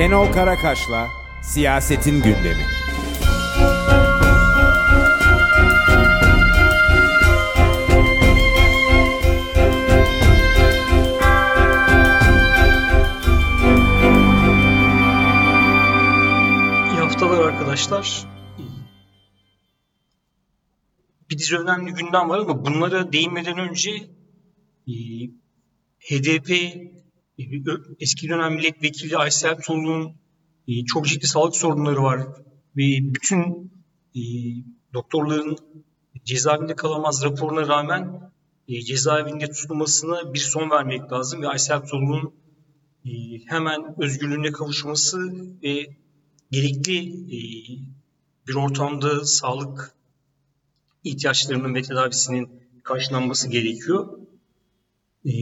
Şenol 0.00 0.32
Karakaş'la 0.32 1.08
Siyasetin 1.42 2.22
Gündemi. 2.22 2.66
İyi 16.90 17.00
haftalar 17.00 17.44
arkadaşlar. 17.44 18.26
Bir 21.30 21.38
dizi 21.38 21.58
önemli 21.58 21.92
gündem 21.92 22.28
var 22.28 22.38
ama 22.38 22.64
bunlara 22.64 23.12
değinmeden 23.12 23.58
önce 23.58 23.90
e, 24.88 24.94
HDP 25.98 26.50
eski 28.00 28.28
dönem 28.28 28.54
milletvekili 28.54 29.16
Aysel 29.16 29.60
Tuğlu'nun 29.60 30.14
e, 30.68 30.84
çok 30.84 31.06
ciddi 31.06 31.26
sağlık 31.26 31.56
sorunları 31.56 32.02
var 32.02 32.20
ve 32.76 33.14
bütün 33.14 33.72
e, 34.14 34.22
doktorların 34.94 35.56
cezaevinde 36.24 36.74
kalamaz 36.74 37.24
raporuna 37.24 37.68
rağmen 37.68 38.32
e, 38.68 38.80
cezaevinde 38.80 39.50
tutulmasına 39.50 40.34
bir 40.34 40.38
son 40.38 40.70
vermek 40.70 41.12
lazım 41.12 41.42
ve 41.42 41.48
Aysel 41.48 41.80
Tuğlu'nun 41.80 42.34
hemen 43.46 44.02
özgürlüğüne 44.02 44.52
kavuşması 44.52 45.18
ve 45.62 45.86
gerekli 46.50 47.14
bir 48.48 48.54
ortamda 48.54 49.24
sağlık 49.24 49.94
ihtiyaçlarının 51.04 51.74
ve 51.74 51.82
tedavisinin 51.82 52.48
karşılanması 52.82 53.48
gerekiyor. 53.48 54.18
E, 55.24 55.32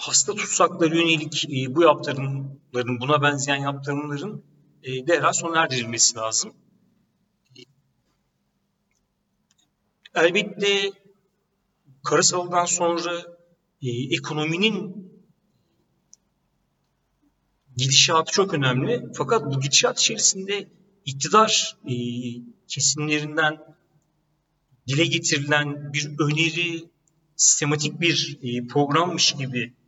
hasta 0.00 0.34
tutsakları 0.34 0.96
yönelik 0.96 1.44
e, 1.44 1.74
bu 1.74 1.82
yaptırımların, 1.82 3.00
buna 3.00 3.22
benzeyen 3.22 3.56
yaptırımların 3.56 4.44
e, 4.82 5.06
derhal 5.06 5.32
sona 5.32 5.62
erdirilmesi 5.62 6.16
lazım. 6.16 6.52
Elbette 10.14 10.92
Karasal'dan 12.04 12.64
sonra 12.64 13.12
e, 13.82 13.88
ekonominin 14.14 15.10
gidişatı 17.76 18.32
çok 18.32 18.54
önemli. 18.54 19.12
Fakat 19.14 19.54
bu 19.54 19.60
gidişat 19.60 20.00
içerisinde 20.00 20.68
iktidar 21.04 21.76
e, 21.84 21.94
kesimlerinden 22.68 23.58
dile 24.88 25.04
getirilen 25.04 25.92
bir 25.92 26.06
öneri, 26.18 26.90
sistematik 27.36 28.00
bir 28.00 28.38
e, 28.42 28.66
programmış 28.66 29.32
gibi 29.32 29.60
e, 29.62 29.79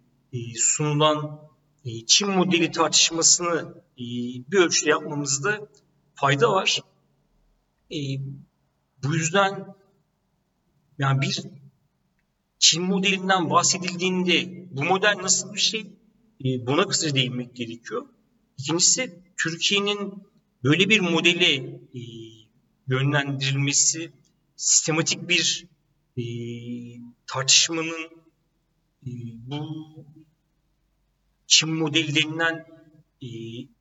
sunulan 0.57 1.41
e, 1.85 2.07
Çin 2.07 2.31
modeli 2.31 2.71
tartışmasını 2.71 3.75
e, 3.99 4.05
bir 4.51 4.59
ölçüde 4.59 4.91
yapmamızda 4.91 5.69
fayda 6.15 6.53
var. 6.53 6.81
E, 7.91 7.99
bu 9.03 9.15
yüzden 9.15 9.75
yani 10.99 11.21
bir 11.21 11.43
Çin 12.59 12.83
modelinden 12.83 13.51
bahsedildiğinde 13.51 14.67
bu 14.71 14.85
model 14.85 15.17
nasıl 15.23 15.55
bir 15.55 15.61
şey? 15.61 15.81
E, 16.45 16.67
buna 16.67 16.89
kısaca 16.89 17.15
değinmek 17.15 17.57
gerekiyor. 17.57 18.07
İkincisi 18.59 19.23
Türkiye'nin 19.37 20.15
böyle 20.65 20.89
bir 20.89 21.01
modele 21.01 21.55
e, 21.95 22.01
yönlendirilmesi 22.87 24.13
sistematik 24.57 25.29
bir 25.29 25.67
e, 26.17 26.25
tartışmanın 27.27 28.01
e, 28.03 28.22
bu 29.07 29.87
Çin 31.47 31.75
modeli 31.75 32.15
denilen 32.15 32.67
e, 33.23 33.29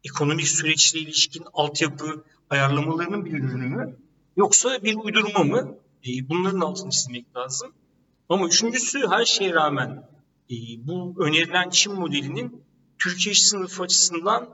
ekonomik 0.03 0.47
süreçle 0.47 0.99
ilişkin 0.99 1.43
altyapı 1.53 2.23
ayarlamalarının 2.49 3.25
bir 3.25 3.31
ürünü 3.31 3.67
mü? 3.67 3.97
Yoksa 4.37 4.83
bir 4.83 4.95
uydurma 4.95 5.43
mı? 5.43 5.77
E, 6.07 6.29
bunların 6.29 6.59
altını 6.59 6.89
çizmek 6.89 7.35
lazım. 7.35 7.73
Ama 8.29 8.47
üçüncüsü 8.47 9.07
her 9.09 9.25
şeye 9.25 9.53
rağmen 9.53 10.09
e, 10.51 10.55
bu 10.87 11.15
önerilen 11.19 11.69
Çin 11.69 11.93
modelinin 11.93 12.63
Türkiye 12.99 13.35
sınıfı 13.35 13.83
açısından 13.83 14.49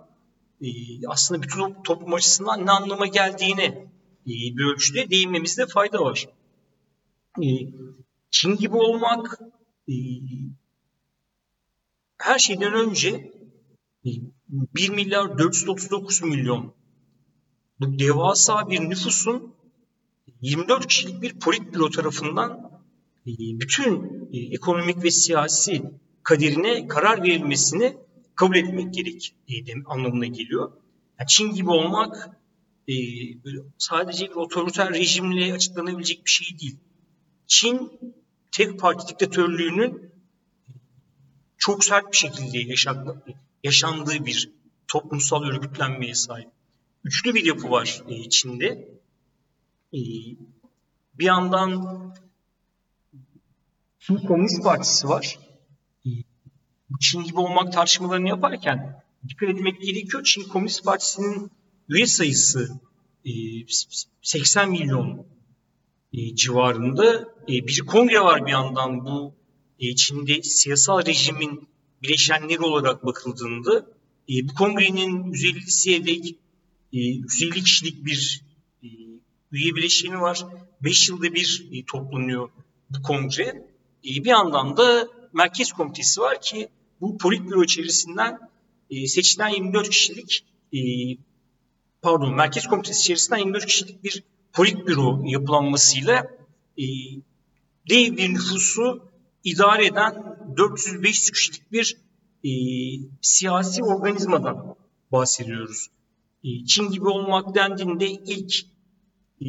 e, 0.62 0.68
aslında 1.08 1.42
bütün 1.42 1.84
toplum 1.84 2.14
açısından 2.14 2.66
ne 2.66 2.72
anlama 2.72 3.08
geldiğine 3.08 3.66
e, 4.28 4.34
bir 4.58 4.74
ölçüde 4.74 5.10
değinmemizde 5.10 5.68
fayda 5.68 6.02
var. 6.02 6.28
E, 7.44 7.48
Çin 8.32 8.56
gibi 8.56 8.76
olmak 8.76 9.40
her 12.18 12.40
şeyden 12.40 12.74
önce 12.74 13.32
1 14.50 14.90
milyar 14.90 15.38
439 15.38 16.24
milyon 16.24 16.74
bu 17.80 18.00
devasa 18.00 18.70
bir 18.70 18.80
nüfusun 18.80 19.54
24 20.42 20.88
kişilik 20.88 21.22
bir 21.22 21.40
politbüro 21.40 21.90
tarafından 21.90 22.82
bütün 23.28 24.30
ekonomik 24.32 25.04
ve 25.04 25.12
siyasi 25.12 25.84
kaderine 26.24 26.88
karar 26.88 27.24
verilmesini 27.24 27.98
kabul 28.36 28.56
etmek 28.56 28.94
gerek 28.94 29.36
anlamına 29.86 30.26
geliyor. 30.26 30.72
Yani 31.20 31.28
Çin 31.28 31.52
gibi 31.52 31.70
olmak 31.70 32.30
sadece 33.78 34.26
bir 34.30 34.36
otoriter 34.36 34.94
rejimle 34.94 35.54
açıklanabilecek 35.54 36.26
bir 36.26 36.32
şey 36.32 36.60
değil. 36.60 36.78
Çin 37.48 37.92
tek 38.58 38.80
parti 38.80 39.08
diktatörlüğünün 39.08 40.12
çok 41.58 41.84
sert 41.84 42.12
bir 42.12 42.18
şekilde 42.18 42.58
yaşandığı, 43.64 44.26
bir 44.26 44.52
toplumsal 44.88 45.44
örgütlenmeye 45.44 46.16
sahip. 46.16 46.50
Üçlü 47.04 47.36
bir 47.36 47.46
yapı 47.46 47.70
var 47.72 48.04
e, 48.10 48.30
Çin'de. 48.30 48.68
E, 49.94 50.00
bir 51.14 51.26
yandan 51.26 52.14
Çin 54.00 54.18
Komünist 54.18 54.64
Partisi 54.64 55.10
var. 55.10 55.40
E, 56.06 56.10
Çin 57.00 57.24
gibi 57.24 57.40
olmak 57.40 57.74
tartışmalarını 57.74 58.30
yaparken 58.30 59.04
dikkat 59.28 59.50
etmek 59.50 59.82
gerekiyor. 59.82 60.24
Çin 60.24 60.44
Komünist 60.44 60.84
Partisi'nin 60.86 61.52
üye 61.90 62.08
sayısı 62.08 62.80
80 64.22 64.70
milyon 64.70 65.37
civarında. 66.14 67.38
Bir 67.48 67.80
kongre 67.80 68.20
var 68.20 68.46
bir 68.46 68.52
yandan 68.52 69.06
bu 69.06 69.34
Çin'de 69.96 70.42
siyasal 70.44 71.06
rejimin 71.06 71.68
bileşenleri 72.04 72.62
olarak 72.62 73.06
bakıldığında 73.06 73.86
bu 74.30 74.54
kongrenin 74.54 75.34
150'siye 75.34 76.06
dek 76.06 76.36
150 76.92 77.64
kişilik 77.64 78.06
bir 78.06 78.42
üye 79.52 79.76
bileşeni 79.76 80.22
var. 80.22 80.46
5 80.82 81.10
yılda 81.10 81.34
bir 81.34 81.84
toplanıyor 81.88 82.50
bu 82.90 83.02
kongre. 83.02 83.68
Bir 84.04 84.26
yandan 84.26 84.78
da 84.78 85.08
merkez 85.34 85.74
komitesi 85.74 86.22
var 86.22 86.42
ki 86.42 86.70
bu 87.02 87.18
politbüro 87.18 87.64
içerisinden 87.64 88.40
seçilen 89.06 89.50
24 89.50 89.90
kişilik 89.90 90.46
pardon 92.02 92.36
merkez 92.36 92.68
komitesi 92.68 93.00
içerisinden 93.02 93.38
24 93.38 93.66
kişilik 93.66 94.04
bir 94.04 94.24
politbüro 94.58 95.22
yapılanmasıyla 95.26 96.28
dev 97.90 98.18
bir 98.18 98.34
nüfusu 98.34 99.12
idare 99.44 99.86
eden 99.86 100.14
400-500 100.56 101.32
kişilik 101.32 101.72
bir 101.72 101.98
e, 102.44 102.52
siyasi 103.22 103.84
organizmadan 103.84 104.76
bahsediyoruz. 105.12 105.88
E, 106.44 106.66
Çin 106.66 106.90
gibi 106.90 107.08
olmak 107.08 107.56
dendiğinde 107.56 108.08
ilk 108.08 108.54
e, 109.42 109.46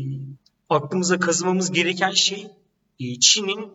aklımıza 0.68 1.18
kazımamız 1.18 1.72
gereken 1.72 2.10
şey 2.10 2.46
e, 3.00 3.20
Çin'in 3.20 3.70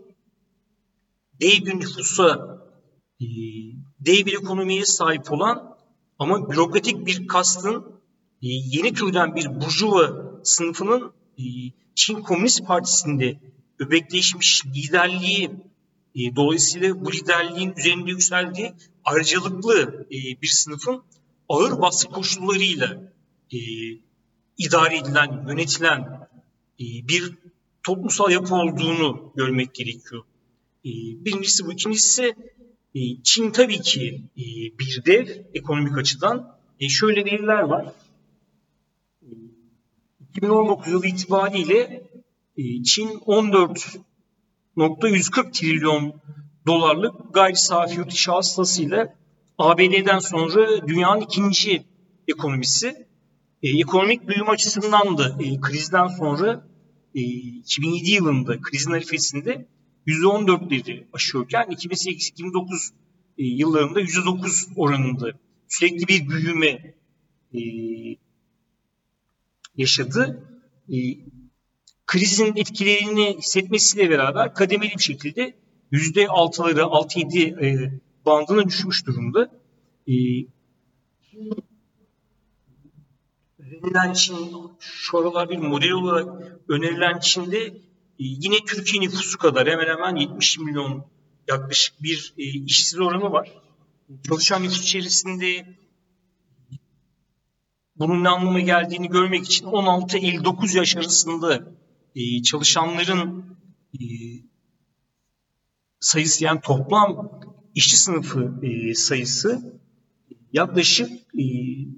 dev 1.41 1.65
bir 1.65 1.79
nüfusa, 1.79 2.59
e, 3.21 3.25
dev 3.99 4.25
bir 4.25 4.33
ekonomiye 4.33 4.85
sahip 4.85 5.31
olan 5.31 5.77
ama 6.19 6.49
bürokratik 6.49 7.05
bir 7.05 7.27
kastın 7.27 7.85
e, 8.41 8.47
yeni 8.47 8.93
türden 8.93 9.35
bir 9.35 9.61
burjuva 9.61 10.33
sınıfının 10.43 11.01
e, 11.07 11.22
Çin 11.95 12.21
Komünist 12.21 12.65
Partisi'nde 12.65 13.37
öbekleşmiş 13.79 14.65
liderliği 14.65 15.51
e, 16.15 16.35
dolayısıyla 16.35 17.05
bu 17.05 17.11
liderliğin 17.13 17.73
üzerinde 17.77 18.09
yükseldiği 18.09 18.73
ayrıcalıklı 19.05 20.07
e, 20.11 20.41
bir 20.41 20.47
sınıfın 20.47 21.03
ağır 21.49 21.81
baskı 21.81 22.11
koşullarıyla 22.11 23.13
e, 23.53 23.57
idare 24.57 24.97
edilen, 24.97 25.45
yönetilen 25.47 25.99
e, 26.79 26.85
bir 27.07 27.33
toplumsal 27.83 28.31
yapı 28.31 28.55
olduğunu 28.55 29.33
görmek 29.35 29.75
gerekiyor. 29.75 30.23
E, 30.85 30.89
birincisi 31.25 31.65
bu. 31.65 31.73
İkincisi 31.73 32.35
e, 32.95 32.99
Çin 33.23 33.51
tabii 33.51 33.81
ki 33.81 34.21
e, 34.37 34.43
bir 34.79 35.03
dev 35.05 35.27
ekonomik 35.53 35.97
açıdan. 35.97 36.57
E, 36.79 36.89
şöyle 36.89 37.25
veriler 37.25 37.61
var. 37.61 37.93
E, 40.33 40.37
2019 40.37 40.87
yılı 40.87 41.07
itibariyle 41.07 42.03
e, 42.57 42.83
Çin 42.83 43.19
14 43.25 43.97
140 45.03 45.53
trilyon 45.53 46.13
dolarlık 46.67 47.33
gayri 47.33 47.55
safi 47.55 47.97
yurt 47.97 48.11
içi 48.13 48.31
hasılasıyla 48.31 49.15
ABD'den 49.57 50.19
sonra 50.19 50.87
dünyanın 50.87 51.21
ikinci 51.21 51.83
ekonomisi. 52.27 53.07
E, 53.63 53.79
ekonomik 53.79 54.27
büyüme 54.27 54.49
açısından 54.49 55.17
da 55.17 55.37
e, 55.43 55.59
krizden 55.61 56.07
sonra 56.07 56.67
e, 57.15 57.21
2007 57.21 58.11
yılında 58.11 58.61
krizin 58.61 58.91
arifesinde 58.91 59.67
%14'leri 60.07 61.03
aşıyorken 61.13 61.63
2008-2009 61.63 62.89
e, 63.37 63.43
yıllarında 63.43 64.01
%9 64.01 64.73
oranında 64.75 65.31
sürekli 65.67 66.07
bir 66.07 66.29
büyüme 66.29 66.93
yaşadı. 69.77 70.47
E, 70.89 70.95
krizin 72.05 72.55
etkilerini 72.55 73.37
hissetmesiyle 73.37 74.09
beraber 74.09 74.53
kademeli 74.53 74.93
bir 74.97 75.03
şekilde 75.03 75.55
%6'ları 75.91 76.81
6-7 76.81 77.65
e, 77.65 77.99
bandına 78.25 78.65
düşmüş 78.65 79.05
durumda. 79.05 79.51
E, 80.07 80.13
önerilen 83.59 84.13
Çin 84.13 84.35
şu 84.79 85.17
aralar 85.17 85.49
bir 85.49 85.57
model 85.57 85.91
olarak 85.91 86.57
önerilen 86.69 87.19
Çin'de 87.19 87.65
e, 87.67 87.73
yine 88.17 88.55
Türkiye 88.67 89.03
nüfusu 89.03 89.37
kadar 89.37 89.67
hemen 89.67 89.87
hemen 89.87 90.15
70 90.15 90.59
milyon 90.59 91.05
yaklaşık 91.47 92.03
bir 92.03 92.33
e, 92.37 92.43
işsiz 92.43 92.99
oranı 92.99 93.31
var. 93.31 93.51
Çalışan 94.27 94.63
nüfus 94.63 94.83
içerisinde 94.83 95.65
bunun 97.95 98.23
ne 98.23 98.29
anlama 98.29 98.59
geldiğini 98.59 99.09
görmek 99.09 99.45
için 99.45 99.65
16-59 99.65 100.77
yaş 100.77 100.95
arasında 100.95 101.63
e, 102.15 102.41
çalışanların 102.41 103.45
e, 103.93 104.03
sayısı 105.99 106.43
yani 106.43 106.61
toplam 106.61 107.41
işçi 107.75 107.97
sınıfı 107.97 108.53
e, 108.63 108.93
sayısı 108.93 109.79
yaklaşık 110.53 111.11
e, 111.11 111.43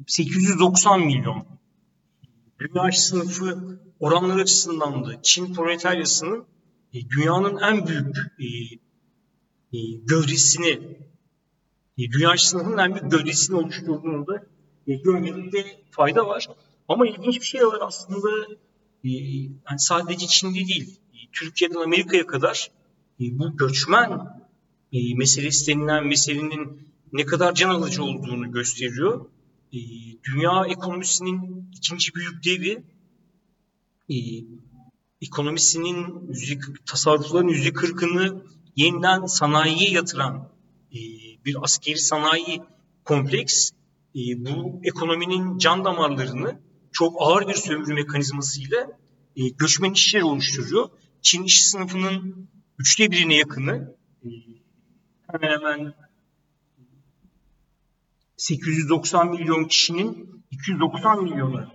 890 0.07 1.01
milyon. 1.01 1.45
Dünya 2.59 2.89
işçi 2.89 3.01
sınıfı 3.01 3.79
oranlar 3.99 4.39
açısından 4.39 5.05
da 5.05 5.21
Çin 5.21 5.53
proletaryasının 5.53 6.45
e, 6.93 7.09
dünyanın 7.09 7.57
en 7.57 7.87
büyük 7.87 8.17
e, 8.17 8.45
e, 9.77 9.79
gövdesini, 10.03 10.97
e, 11.97 12.11
dünya 12.11 12.33
işçi 12.33 12.47
sınıfının 12.47 12.77
en 12.77 12.95
büyük 12.95 13.11
gövdesini 13.11 13.55
oluşturduğunu 13.55 14.27
da 14.27 14.54
e, 14.87 14.95
görmekte 14.95 15.65
fayda 15.91 16.27
var. 16.27 16.47
Ama 16.87 17.07
ilginç 17.07 17.35
bir 17.39 17.45
şey 17.45 17.67
var 17.67 17.79
aslında 17.81 18.29
e, 19.03 19.09
yani 19.09 19.79
sadece 19.79 20.27
Çin'de 20.27 20.67
değil, 20.67 20.99
e, 21.13 21.17
Türkiye'den 21.33 21.79
Amerika'ya 21.79 22.27
kadar 22.27 22.71
e, 23.19 23.23
bu 23.39 23.57
göçmen 23.57 24.45
meselesi 25.15 25.67
denilen 25.67 26.07
meselenin 26.07 26.89
ne 27.13 27.25
kadar 27.25 27.53
can 27.53 27.69
alıcı 27.69 28.03
olduğunu 28.03 28.51
gösteriyor. 28.51 29.25
Dünya 30.23 30.65
ekonomisinin 30.69 31.69
ikinci 31.77 32.15
büyük 32.15 32.45
devi 32.45 32.83
ekonomisinin 35.21 36.31
tasarrufların 36.85 37.47
yüzde 37.47 37.73
kırkını 37.73 38.43
yeniden 38.75 39.25
sanayiye 39.25 39.91
yatıran 39.91 40.49
bir 41.45 41.63
askeri 41.63 41.97
sanayi 41.97 42.61
kompleks 43.03 43.71
bu 44.15 44.81
ekonominin 44.83 45.57
can 45.57 45.85
damarlarını 45.85 46.59
çok 46.91 47.15
ağır 47.19 47.47
bir 47.47 47.53
sömürü 47.53 47.93
mekanizmasıyla 47.93 48.99
e, 49.35 49.49
göçmen 49.49 49.91
işçiler 49.91 50.21
oluşturuyor. 50.21 50.89
Çin 51.21 51.43
iş 51.43 51.65
sınıfının 51.67 52.49
üçte 52.79 53.11
birine 53.11 53.35
yakını 53.35 53.95
e, 54.23 54.29
hemen 55.31 55.51
hemen 55.51 55.93
890 58.37 59.31
milyon 59.31 59.65
kişinin 59.65 60.43
290 60.51 61.23
milyona 61.23 61.71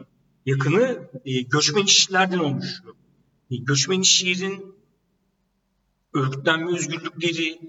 yakını 0.47 1.11
e, 1.25 1.41
göçmen 1.43 1.85
işçilerden 1.85 2.39
oluşuyor. 2.39 2.95
Göçmen 3.51 4.01
işçilerin 4.01 4.75
örgütlenme 6.15 6.73
özgürlükleri, 6.73 7.61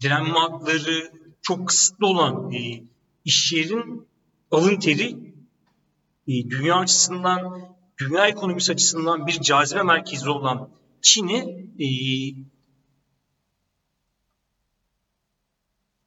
direnme 0.00 0.38
hakları 0.38 1.12
çok 1.42 1.68
kısıtlı 1.68 2.06
olan 2.06 2.50
iş 3.28 3.54
alın 4.50 4.78
teri 4.78 5.10
e, 6.28 6.50
dünya 6.50 6.76
açısından, 6.76 7.60
dünya 8.00 8.26
ekonomisi 8.26 8.72
açısından 8.72 9.26
bir 9.26 9.40
cazibe 9.40 9.82
merkezi 9.82 10.30
olan 10.30 10.70
Çin'i 11.02 11.38
e, 11.78 11.88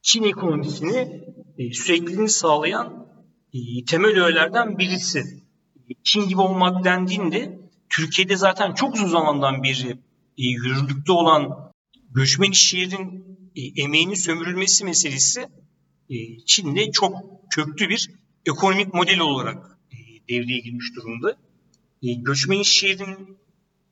Çin 0.02 0.24
ekonomisini 0.24 1.24
e, 1.58 1.74
sürekliliğini 1.74 2.30
sağlayan 2.30 3.08
temel 3.88 4.24
öğelerden 4.24 4.78
birisi. 4.78 5.24
Çin 6.04 6.28
gibi 6.28 6.42
olmak 6.42 6.84
dendiğinde 6.84 7.60
Türkiye'de 7.90 8.36
zaten 8.36 8.74
çok 8.74 8.96
uzun 8.96 9.08
zamandan 9.08 9.64
beri 9.64 9.98
yürürlükte 10.38 11.12
olan 11.12 11.72
göçmen 12.12 12.52
iş 12.52 12.74
emeğinin 13.76 14.14
sömürülmesi 14.14 14.86
meselesi 14.86 15.48
Çin'de 16.46 16.92
çok 16.92 17.14
köklü 17.50 17.90
bir 17.90 18.10
ekonomik 18.46 18.94
model 18.94 19.20
olarak 19.20 19.78
e, 19.92 19.98
devreye 20.30 20.60
girmiş 20.60 20.96
durumda. 20.96 21.38
E, 22.04 22.14
göçmen 22.14 22.60
iş 22.60 22.84
yerin 22.84 23.38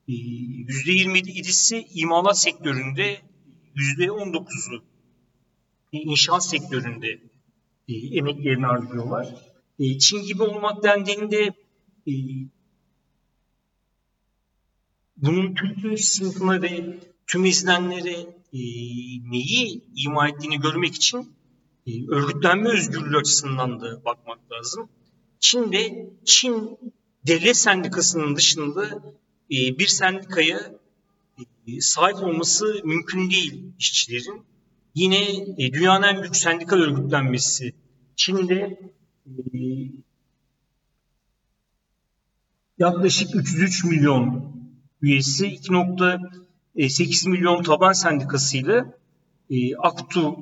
e, 0.08 0.12
%27'si 0.12 1.88
imalat 1.94 2.40
sektöründe, 2.40 3.22
%19'u 3.76 4.84
e, 5.94 5.98
inşaat 5.98 6.46
sektöründe 6.46 7.20
emeklerini 7.90 8.66
harcıyorlar. 8.66 9.36
Çin 10.00 10.22
gibi 10.22 10.44
olmak 10.44 10.84
dendiğinde 10.84 11.54
bunun 15.18 15.54
kültür 15.54 15.98
sınıfına 15.98 16.62
ve 16.62 17.00
tüm 17.28 17.46
izlenlere 17.46 18.20
e, 18.54 18.60
neyi 19.32 19.84
ima 19.96 20.30
ettiğini 20.30 20.60
görmek 20.60 20.96
için 20.96 21.39
örgütlenme 22.10 22.70
özgürlüğü 22.70 23.18
açısından 23.18 23.82
da 23.82 24.06
bakmak 24.06 24.52
lazım. 24.52 24.90
Çin'de 25.40 26.10
Çin 26.26 26.78
devlet 27.28 27.58
sendikasının 27.58 28.36
dışında 28.36 28.86
e, 29.52 29.80
bir 29.80 29.88
sendikaya 29.88 30.60
e, 31.68 31.82
sahip 31.82 32.16
olması 32.16 32.82
mümkün 32.84 33.30
değil 33.30 33.64
işçilerin. 33.80 34.44
Yine 34.96 35.24
e, 35.58 35.74
dünyanın 35.74 36.04
en 36.04 36.22
büyük 36.22 36.36
sendikal 36.36 36.78
örgütlenmesi 36.78 37.74
Çin'de 38.16 38.80
yaklaşık 42.78 43.36
303 43.36 43.84
milyon 43.84 44.54
üyesi 45.02 45.48
2.8 45.48 47.30
milyon 47.30 47.64
taban 47.64 47.94
sendikasıyla 47.94 49.00
AKTU 49.80 50.38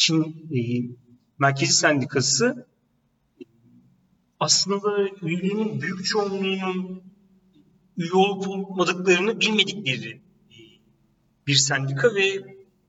Çin 0.00 0.48
e, 0.56 0.60
Merkezi 1.38 1.72
Sendikası 1.72 2.66
aslında 4.40 5.08
üyelerinin 5.22 5.80
büyük 5.80 6.06
çoğunluğunun 6.06 7.02
üye 7.96 8.12
olup 8.12 8.48
olmadıklarını 8.48 9.40
bilmedikleri 9.40 10.10
e, 10.50 10.58
bir 11.46 11.54
sendika 11.54 12.14
ve 12.14 12.26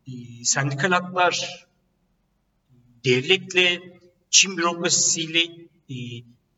e, 0.07 0.11
sendikal 0.43 0.91
haklar 0.91 1.65
devletle, 3.05 3.81
Çin 4.29 4.57
bürokrasisiyle, 4.57 5.43
e, 5.89 5.95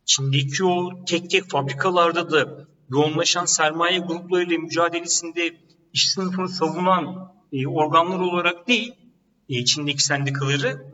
Çin'deki 0.06 0.64
o 0.64 1.06
tek 1.06 1.30
tek 1.30 1.50
fabrikalarda 1.50 2.32
da 2.32 2.68
yoğunlaşan 2.90 3.46
sermaye 3.46 4.00
gruplarıyla 4.00 4.58
mücadelesinde 4.58 5.58
iş 5.94 6.10
sınıfını 6.10 6.50
savunan 6.50 7.34
e, 7.54 7.68
organlar 7.68 8.20
olarak 8.20 8.68
değil, 8.68 9.03
e, 9.50 9.66
Çin'deki 9.66 10.04
sendikaları, 10.04 10.88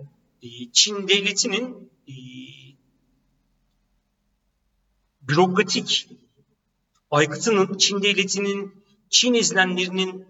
e, 0.43 0.47
Çin 0.71 1.07
devletinin 1.07 1.91
e, 2.07 2.15
bürokratik 5.21 6.09
aykıtının, 7.11 7.77
Çin 7.77 8.01
devletinin, 8.01 8.73
Çin 9.09 9.33
izlenlerinin 9.33 10.25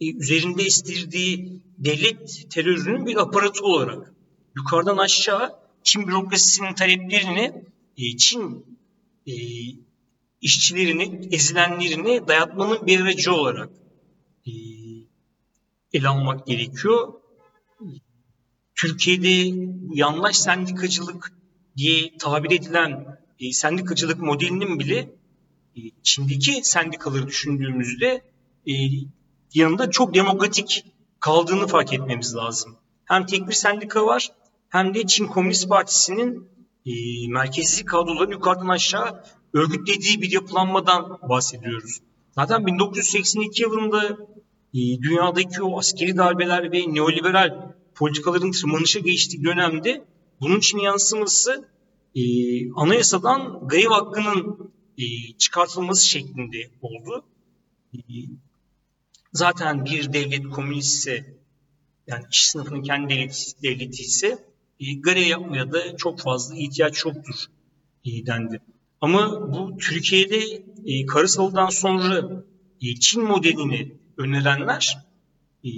e, 0.00 0.12
üzerinde 0.12 0.64
istirdiği 0.64 1.62
devlet 1.78 2.50
terörünün 2.50 3.06
bir 3.06 3.16
aparatı 3.16 3.64
olarak 3.64 4.12
yukarıdan 4.56 4.96
aşağı 4.96 5.58
Çin 5.82 6.08
bürokrasisinin 6.08 6.74
taleplerini 6.74 7.64
Çin 8.18 8.64
işçilerini, 10.40 11.28
ezilenlerini 11.32 12.28
dayatmanın 12.28 12.86
bir 12.86 13.00
aracı 13.00 13.34
olarak 13.34 13.70
e, 14.46 14.52
ele 15.92 16.08
almak 16.08 16.46
gerekiyor. 16.46 17.12
Türkiye'de 18.76 19.56
yanlış 19.94 20.38
sendikacılık 20.38 21.32
diye 21.76 22.16
tabir 22.18 22.50
edilen 22.50 23.18
e, 23.40 23.52
sendikacılık 23.52 24.18
modelinin 24.20 24.78
bile 24.78 24.98
e, 25.76 25.80
Çin'deki 26.02 26.60
sendikaları 26.62 27.26
düşündüğümüzde 27.26 28.22
e, 28.68 28.72
yanında 29.54 29.90
çok 29.90 30.14
demokratik 30.14 30.84
kaldığını 31.20 31.66
fark 31.66 31.92
etmemiz 31.92 32.36
lazım. 32.36 32.76
Hem 33.04 33.26
tek 33.26 33.48
bir 33.48 33.52
sendika 33.52 34.06
var 34.06 34.28
hem 34.68 34.94
de 34.94 35.06
Çin 35.06 35.26
Komünist 35.26 35.68
Partisi'nin 35.68 36.48
e, 36.86 36.92
merkezi 37.28 37.84
kadroların 37.84 38.30
yukarıdan 38.30 38.68
aşağı 38.68 39.24
örgütlediği 39.52 40.22
bir 40.22 40.32
yapılanmadan 40.32 41.18
bahsediyoruz. 41.28 42.00
Zaten 42.34 42.66
1982 42.66 43.62
yılında 43.62 44.08
e, 44.74 44.78
dünyadaki 45.02 45.62
o 45.62 45.78
askeri 45.78 46.16
darbeler 46.16 46.72
ve 46.72 46.94
neoliberal 46.94 47.72
politikaların 47.96 48.50
tırmanışa 48.50 49.00
geçtiği 49.00 49.44
dönemde 49.44 50.04
bunun 50.40 50.58
için 50.58 50.78
yansıması 50.78 51.68
e, 52.14 52.22
anayasadan 52.72 53.68
grev 53.68 53.88
hakkının 53.88 54.70
e, 54.98 55.04
çıkartılması 55.38 56.06
şeklinde 56.06 56.70
oldu. 56.82 57.24
E, 57.94 57.98
zaten 59.32 59.84
bir 59.84 60.12
devlet 60.12 60.50
komünistse 60.50 61.36
yani 62.06 62.24
iş 62.30 62.46
sınıfının 62.46 62.82
kendi 62.82 63.14
devleti, 63.14 63.62
devleti 63.62 64.02
ise 64.02 64.38
e, 64.80 64.94
grev 64.94 65.26
yapmaya 65.26 65.72
da 65.72 65.96
çok 65.96 66.20
fazla 66.20 66.56
ihtiyaç 66.56 67.04
yoktur 67.04 67.44
e, 68.04 68.26
dendi. 68.26 68.60
Ama 69.00 69.52
bu 69.54 69.76
Türkiye'de 69.76 70.64
e, 70.86 71.06
Karasalı'dan 71.06 71.68
sonra 71.68 72.44
e, 72.82 72.94
Çin 72.94 73.22
modelini 73.22 73.92
önerenler 74.16 74.98
e, 75.64 75.70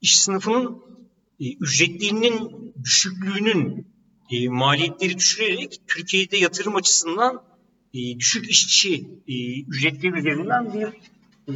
iş 0.00 0.18
sınıfının 0.20 0.82
e, 1.40 1.54
ücretlerinin 1.54 2.74
düşüklüğünün 2.84 3.86
e, 4.30 4.48
maliyetleri 4.48 5.18
düşürerek 5.18 5.80
Türkiye'de 5.86 6.36
yatırım 6.36 6.76
açısından 6.76 7.42
e, 7.94 8.18
düşük 8.18 8.50
işçi 8.50 9.08
e, 9.28 9.60
ücretleri 9.62 10.18
üzerinden 10.18 10.74
bir 10.74 10.86
e, 10.86 11.52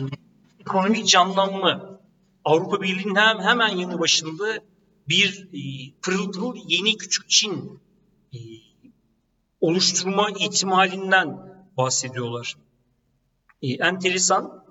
ekonomik 0.60 1.06
canlanma 1.06 2.00
Avrupa 2.44 2.82
Birliği'nin 2.82 3.14
hem, 3.14 3.40
hemen 3.40 3.76
yanı 3.76 3.98
başında 3.98 4.62
bir 5.08 5.48
e, 5.52 5.92
pırıl 6.02 6.32
pırıl 6.32 6.56
yeni 6.66 6.96
küçük 6.96 7.30
Çin 7.30 7.80
e, 8.34 8.38
oluşturma 9.60 10.30
ihtimalinden 10.30 11.38
bahsediyorlar. 11.76 12.56
E, 13.62 13.68
enteresan, 13.72 14.64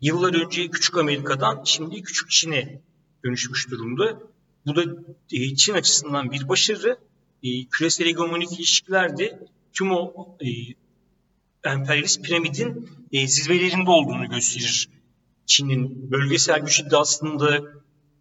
yıllar 0.00 0.44
önce 0.44 0.70
Küçük 0.70 0.98
Amerika'dan 0.98 1.62
şimdi 1.64 2.02
Küçük 2.02 2.30
Çin'e 2.30 2.82
dönüşmüş 3.24 3.70
durumda. 3.70 4.20
Bu 4.66 4.76
da 4.76 4.82
e, 5.32 5.54
Çin 5.54 5.74
açısından 5.74 6.30
bir 6.30 6.48
başarı. 6.48 6.98
E, 7.42 7.64
küresel 7.64 8.06
hegemonik 8.06 8.52
ilişkilerde 8.52 9.48
tüm 9.72 9.92
o 9.92 10.36
e, 10.40 10.48
emperyalist 11.70 12.22
piramidin 12.24 12.88
e, 13.12 13.26
zirvelerinde 13.28 13.90
olduğunu 13.90 14.30
gösterir. 14.30 14.88
Çin'in 15.46 16.10
bölgesel 16.10 16.60
güç 16.60 16.80
iddiasında 16.80 17.62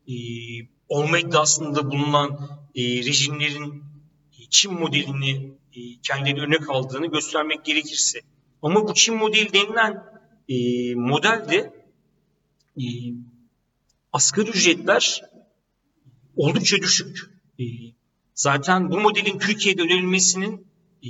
e, 0.07 0.15
olma 0.89 1.19
iddiasında 1.19 1.91
bulunan 1.91 2.31
e, 2.75 2.81
rejimlerin 2.81 3.83
e, 4.39 4.49
Çin 4.49 4.73
modelini 4.73 5.51
e, 5.73 5.79
kendileri 6.03 6.41
örnek 6.41 6.69
aldığını 6.69 7.07
göstermek 7.07 7.65
gerekirse. 7.65 8.19
Ama 8.61 8.87
bu 8.87 8.93
Çin 8.93 9.15
modeli 9.15 9.53
denilen 9.53 10.03
e, 10.49 10.55
modelde 10.95 11.73
e, 12.77 12.85
asgari 14.13 14.49
ücretler 14.49 15.21
oldukça 16.35 16.77
düşük. 16.77 17.31
E, 17.59 17.63
zaten 18.33 18.91
bu 18.91 18.99
modelin 18.99 19.39
Türkiye'de 19.39 19.81
önerilmesinin 19.81 20.67
e, 21.03 21.09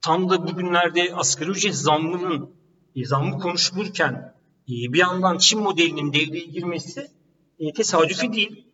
tam 0.00 0.30
da 0.30 0.48
bugünlerde 0.48 1.14
asgari 1.14 1.50
ücret 1.50 1.74
zammının 1.74 2.50
e, 2.96 3.04
zammı 3.04 3.38
konuşulurken 3.38 4.34
e, 4.68 4.72
bir 4.92 4.98
yandan 4.98 5.38
Çin 5.38 5.60
modelinin 5.60 6.12
devreye 6.12 6.44
girmesi 6.44 7.10
e, 7.58 7.72
tesadüfi 7.72 8.32
değil. 8.32 8.64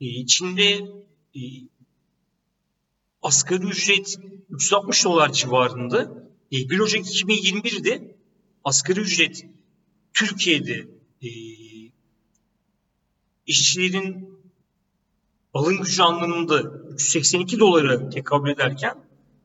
E, 0.00 0.26
Çin'de 0.26 0.70
e, 1.34 1.40
asgari 3.22 3.64
ücret 3.64 4.18
360 4.50 5.04
dolar 5.04 5.32
civarında. 5.32 6.24
E, 6.52 6.56
1 6.70 6.78
Ocak 6.78 7.06
2021'de 7.06 8.16
asgari 8.64 9.00
ücret 9.00 9.46
Türkiye'de 10.14 10.86
işçilerin 13.46 14.38
alım 15.54 15.82
gücü 15.82 16.02
anlamında 16.02 16.62
382 16.92 17.58
dolara 17.58 18.10
tekabül 18.10 18.50
ederken 18.50 18.94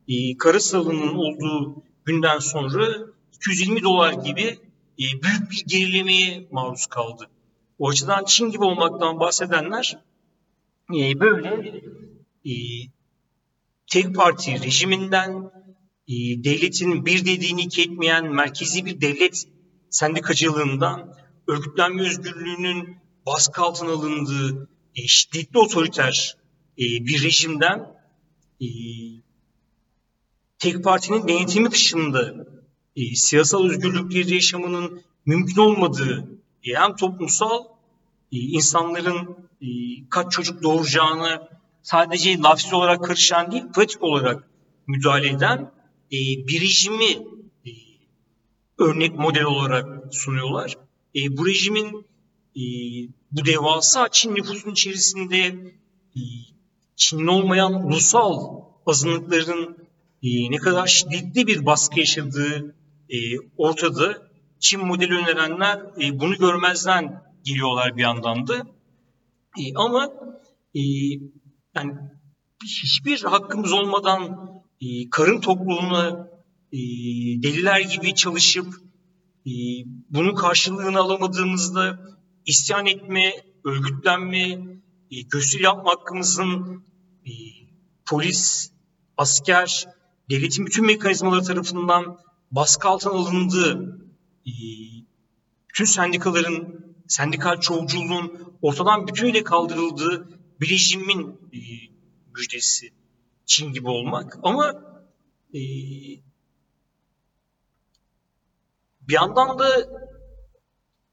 e, 0.08 0.36
Karasalı'nın 0.36 1.14
olduğu 1.14 1.82
günden 2.04 2.38
sonra 2.38 2.86
220 3.34 3.82
dolar 3.82 4.12
gibi 4.12 4.58
e, 4.98 5.04
büyük 5.22 5.50
bir 5.50 5.64
gerilemeye 5.66 6.48
maruz 6.50 6.86
kaldı. 6.86 7.30
O 7.78 7.88
açıdan 7.88 8.24
Çin 8.24 8.50
gibi 8.50 8.64
olmaktan 8.64 9.20
bahsedenler 9.20 9.98
e, 10.94 11.20
böyle 11.20 11.82
e, 12.44 12.52
tek 13.86 14.14
parti 14.14 14.62
rejiminden 14.62 15.50
e, 16.08 16.14
devletin 16.44 17.06
bir 17.06 17.24
dediğini 17.24 17.62
iki 17.62 17.82
etmeyen 17.82 18.34
merkezi 18.34 18.86
bir 18.86 19.00
devlet 19.00 19.44
sendikacılığından 19.90 21.16
örgütlenme 21.46 22.02
özgürlüğünün 22.02 22.99
baskı 23.26 23.62
altına 23.62 23.90
alındığı 23.90 24.68
e, 24.96 25.06
şiddetli 25.06 25.58
otoriter 25.58 26.36
e, 26.78 26.82
bir 26.82 27.24
rejimden 27.24 27.96
e, 28.60 28.66
tek 30.58 30.84
partinin 30.84 31.28
denetimi 31.28 31.70
dışında 31.70 32.34
e, 32.96 33.14
siyasal 33.14 33.64
özgürlükleri 33.64 34.34
yaşamının 34.34 35.02
mümkün 35.26 35.60
olmadığı 35.60 36.28
e, 36.64 36.74
hem 36.74 36.96
toplumsal 36.96 37.64
e, 38.32 38.36
insanların 38.36 39.36
e, 39.62 39.66
kaç 40.10 40.32
çocuk 40.32 40.62
doğuracağını 40.62 41.48
sadece 41.82 42.38
lafsi 42.38 42.74
olarak 42.74 43.04
karışan 43.04 43.52
değil, 43.52 43.64
pratik 43.74 44.02
olarak 44.02 44.48
müdahale 44.86 45.28
eden 45.28 45.72
e, 46.12 46.18
bir 46.48 46.60
rejimi 46.60 47.12
e, 47.66 47.70
örnek 48.78 49.14
model 49.18 49.44
olarak 49.44 50.14
sunuyorlar. 50.14 50.76
E, 51.14 51.36
bu 51.36 51.46
rejimin 51.46 52.06
e, 52.60 52.64
bu 53.32 53.44
devasa 53.44 54.08
Çin 54.08 54.34
nüfusun 54.34 54.70
içerisinde 54.70 55.38
e, 56.16 56.20
Çinli 56.96 57.30
olmayan 57.30 57.86
ulusal 57.86 58.60
azınlıkların 58.86 59.88
e, 60.22 60.50
ne 60.50 60.56
kadar 60.56 60.86
şiddetli 60.86 61.46
bir 61.46 61.66
baskı 61.66 62.00
yaşadığı 62.00 62.74
e, 63.10 63.16
ortada. 63.56 64.30
Çin 64.58 64.86
modeli 64.86 65.14
önerenler 65.14 65.76
e, 66.02 66.20
bunu 66.20 66.36
görmezden 66.36 67.22
geliyorlar 67.44 67.96
bir 67.96 68.02
yandan 68.02 68.46
da. 68.46 68.56
E, 69.58 69.74
ama 69.76 70.12
e, 70.74 70.80
yani 71.74 71.94
hiçbir 72.64 73.22
hakkımız 73.22 73.72
olmadan 73.72 74.50
e, 74.80 75.10
karın 75.10 75.40
topluluğuna 75.40 76.28
e, 76.72 76.78
deliler 77.42 77.80
gibi 77.80 78.14
çalışıp 78.14 78.66
e, 79.46 79.52
bunun 80.10 80.34
karşılığını 80.34 80.98
alamadığımızda 80.98 82.10
isyan 82.46 82.86
etme, 82.86 83.32
örgütlenme, 83.64 84.48
e, 85.10 85.22
gösteri 85.30 85.62
yapma 85.62 85.90
hakkımızın 85.90 86.84
e, 87.26 87.32
polis, 88.06 88.72
asker, 89.16 89.86
devletin 90.30 90.66
bütün 90.66 90.86
mekanizmaları 90.86 91.42
tarafından 91.42 92.18
baskı 92.50 92.88
altına 92.88 93.12
alındığı, 93.12 93.98
e, 94.46 94.52
bütün 95.68 95.84
sendikaların, 95.84 96.84
sendikal 97.08 97.60
çoğulculuğun 97.60 98.56
ortadan 98.62 99.08
bütünüyle 99.08 99.44
kaldırıldığı 99.44 100.28
bir 100.60 100.70
rejimin 100.70 101.40
müjdesi 102.34 102.90
Çin 103.46 103.72
gibi 103.72 103.88
olmak. 103.88 104.38
Ama 104.42 104.74
bir 109.00 109.14
yandan 109.14 109.58
da 109.58 109.88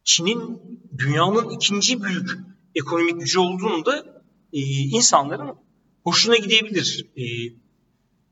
Çin'in 0.07 0.61
dünyanın 0.97 1.49
ikinci 1.49 2.03
büyük 2.03 2.29
ekonomik 2.75 3.19
gücü 3.19 3.39
olduğunda 3.39 4.23
e, 4.53 4.59
insanların 4.97 5.55
hoşuna 6.03 6.37
gidebilir. 6.37 7.05
E, 7.17 7.23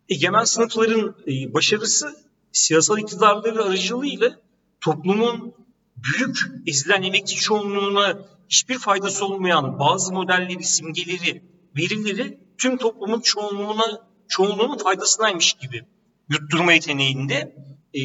egemen 0.10 0.44
sınıfların 0.44 1.16
e, 1.28 1.54
başarısı 1.54 2.16
siyasal 2.52 3.00
iktidarları 3.00 3.64
aracılığıyla 3.64 4.40
toplumun 4.82 5.54
büyük 5.98 6.38
ezilen 6.68 7.04
emekçi 7.04 7.36
çoğunluğuna 7.36 8.18
hiçbir 8.50 8.80
faydası 8.80 9.26
olmayan 9.26 9.80
bazı 9.80 10.14
modelleri, 10.14 10.64
simgeleri, 10.64 11.44
verileri 11.78 12.40
tüm 12.58 12.78
toplumun 12.78 13.22
çoğunluğuna 13.22 14.08
çoğunluğunun 14.28 14.78
faydasınaymış 14.78 15.54
gibi 15.54 15.82
yutturma 16.30 16.74
yeteneğinde. 16.74 17.56
E, 17.94 18.02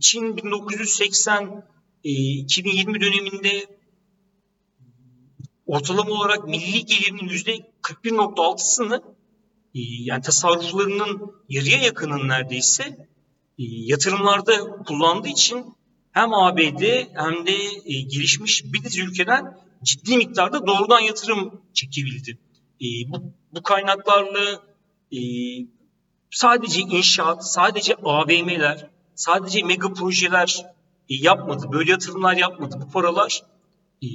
Çin 0.00 0.36
1980 0.36 1.64
e, 2.04 2.10
2020 2.10 3.00
döneminde 3.00 3.78
ortalama 5.66 6.10
olarak 6.10 6.48
milli 6.48 6.84
gelirinin 6.84 7.28
yüzde 7.28 7.56
41.6'sını 7.82 9.02
e, 9.74 9.80
yani 9.80 10.22
tasarruflarının 10.22 11.32
yarıya 11.48 11.78
yakının 11.78 12.28
neredeyse 12.28 12.84
e, 13.58 13.64
yatırımlarda 13.64 14.82
kullandığı 14.86 15.28
için 15.28 15.64
hem 16.12 16.34
ABD 16.34 16.82
hem 17.14 17.46
de 17.46 17.56
e, 17.84 18.00
gelişmiş 18.00 18.64
bir 18.64 18.84
dizi 18.84 19.02
ülkeden 19.02 19.58
ciddi 19.82 20.16
miktarda 20.16 20.66
doğrudan 20.66 21.00
yatırım 21.00 21.62
çekebildi. 21.74 22.38
Bu, 23.06 23.22
bu 23.54 23.62
kaynaklarla 23.62 24.62
sadece 26.30 26.80
inşaat, 26.80 27.52
sadece 27.52 27.94
AVM'ler, 27.94 28.90
sadece 29.14 29.62
mega 29.62 29.92
projeler 29.92 30.64
yapmadı. 31.08 31.66
Böyle 31.72 31.90
yatırımlar 31.90 32.36
yapmadı. 32.36 32.78
Bu 32.80 32.90
paralar 32.90 33.42
e, 34.02 34.08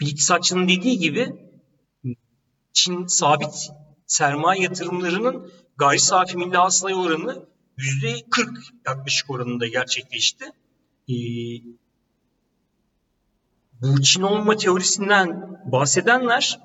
iktisatçının 0.00 0.68
dediği 0.68 0.98
gibi 0.98 1.36
Çin 2.72 3.06
sabit 3.06 3.70
sermaye 4.06 4.62
yatırımlarının 4.62 5.52
gayri 5.76 5.98
safi 5.98 6.36
milli 6.36 6.56
hasılaya 6.56 6.96
oranı 6.96 7.46
yüzde 7.76 8.14
40 8.30 8.58
yaklaşık 8.86 9.30
oranında 9.30 9.66
gerçekleşti. 9.66 10.44
Ee, 11.08 11.14
bu 13.82 14.02
Çin 14.02 14.22
olma 14.22 14.56
teorisinden 14.56 15.60
bahsedenler 15.72 16.60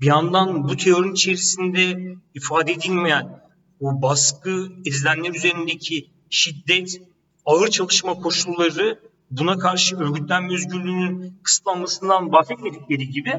bir 0.00 0.06
yandan 0.06 0.68
bu 0.68 0.76
teorinin 0.76 1.12
içerisinde 1.12 2.14
ifade 2.34 2.72
edilmeyen 2.72 3.42
o 3.80 4.02
baskı 4.02 4.68
ezilenler 4.86 5.34
üzerindeki 5.34 6.10
şiddet, 6.30 7.02
ağır 7.46 7.68
çalışma 7.68 8.14
koşulları, 8.14 9.00
buna 9.30 9.58
karşı 9.58 9.96
örgütlenme 9.96 10.54
özgürlüğünün 10.54 11.40
kısıtlanmasından 11.42 12.32
bahsetmedikleri 12.32 13.10
gibi 13.10 13.30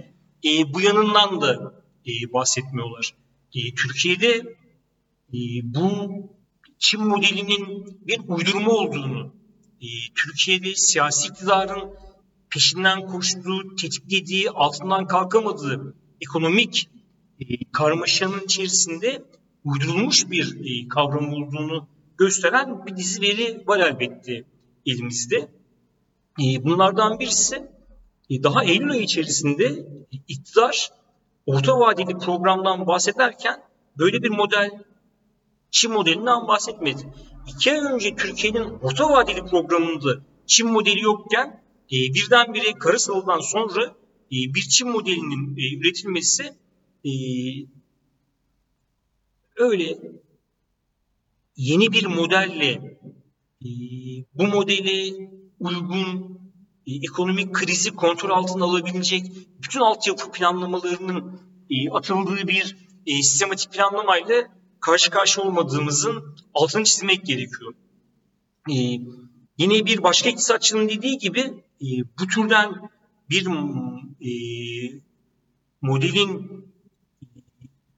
e, 0.45 0.73
bu 0.73 0.81
yanından 0.81 1.41
da 1.41 1.73
e, 2.07 2.33
bahsetmiyorlar. 2.33 3.15
E, 3.55 3.59
Türkiye'de 3.75 4.29
e, 5.33 5.39
bu 5.63 6.09
Çin 6.79 7.07
modelinin 7.07 7.85
bir 8.07 8.19
uydurma 8.27 8.71
olduğunu, 8.71 9.33
e, 9.81 9.87
Türkiye'de 10.15 10.75
siyasi 10.75 11.27
iktidarın 11.27 11.89
peşinden 12.49 13.07
koştuğu, 13.07 13.75
tetiklediği, 13.75 14.49
altından 14.49 15.07
kalkamadığı 15.07 15.95
ekonomik 16.21 16.89
e, 17.39 17.45
karmaşanın 17.71 18.41
içerisinde 18.45 19.25
uydurulmuş 19.63 20.31
bir 20.31 20.55
e, 20.65 20.87
kavram 20.87 21.33
olduğunu 21.33 21.87
gösteren 22.23 22.85
bir 22.85 22.95
dizi 22.95 23.21
veri 23.21 23.63
var 23.67 23.79
elbette 23.79 24.43
elimizde. 24.85 25.37
E, 26.43 26.63
bunlardan 26.63 27.19
birisi 27.19 27.55
e, 28.29 28.43
daha 28.43 28.63
Eylül 28.63 28.91
ayı 28.91 29.01
içerisinde 29.01 29.87
iktidar 30.27 30.89
orta 31.45 31.79
vadeli 31.79 32.17
programdan 32.17 32.87
bahsederken 32.87 33.63
böyle 33.97 34.23
bir 34.23 34.29
model 34.29 34.71
Çin 35.71 35.91
modelinden 35.91 36.47
bahsetmedi. 36.47 37.13
İki 37.47 37.71
ay 37.71 37.93
önce 37.93 38.15
Türkiye'nin 38.15 38.69
orta 38.81 39.09
vadeli 39.09 39.45
programında 39.45 40.11
Çin 40.45 40.67
modeli 40.67 41.01
yokken 41.01 41.63
e, 41.91 41.95
birdenbire 41.95 42.73
Karasalı'dan 42.79 43.39
sonra 43.39 43.83
e, 44.31 44.37
bir 44.55 44.61
Çin 44.61 44.89
modelinin 44.89 45.55
üretilmesi 45.79 46.53
öyle 49.55 49.97
yeni 51.55 51.91
bir 51.91 52.05
modelle 52.05 52.99
e, 53.65 53.69
bu 54.33 54.47
modeli 54.47 55.29
uygun 55.59 56.39
e, 56.87 56.95
ekonomik 56.95 57.53
krizi 57.53 57.91
kontrol 57.95 58.29
altına 58.29 58.65
alabilecek 58.65 59.25
bütün 59.63 59.79
altyapı 59.79 60.31
planlamalarının 60.31 61.39
e, 61.69 61.89
atıldığı 61.89 62.47
bir 62.47 62.77
sistematik 63.05 63.73
planlamayla 63.73 64.43
karşı 64.79 65.11
karşı 65.11 65.41
olmadığımızın 65.41 66.35
altını 66.53 66.83
çizmek 66.83 67.25
gerekiyor. 67.25 67.73
Yine 69.57 69.85
bir 69.85 70.03
başka 70.03 70.29
iktisatçının 70.29 70.89
dediği 70.89 71.17
gibi 71.17 71.53
bu 72.19 72.27
türden 72.27 72.89
bir 73.29 73.47
modelin 75.81 76.63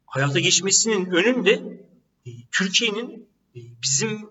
hayata 0.06 0.39
geçmesinin 0.39 1.06
önünde 1.06 1.86
Türkiye'nin 2.51 3.29
bizim 3.55 4.29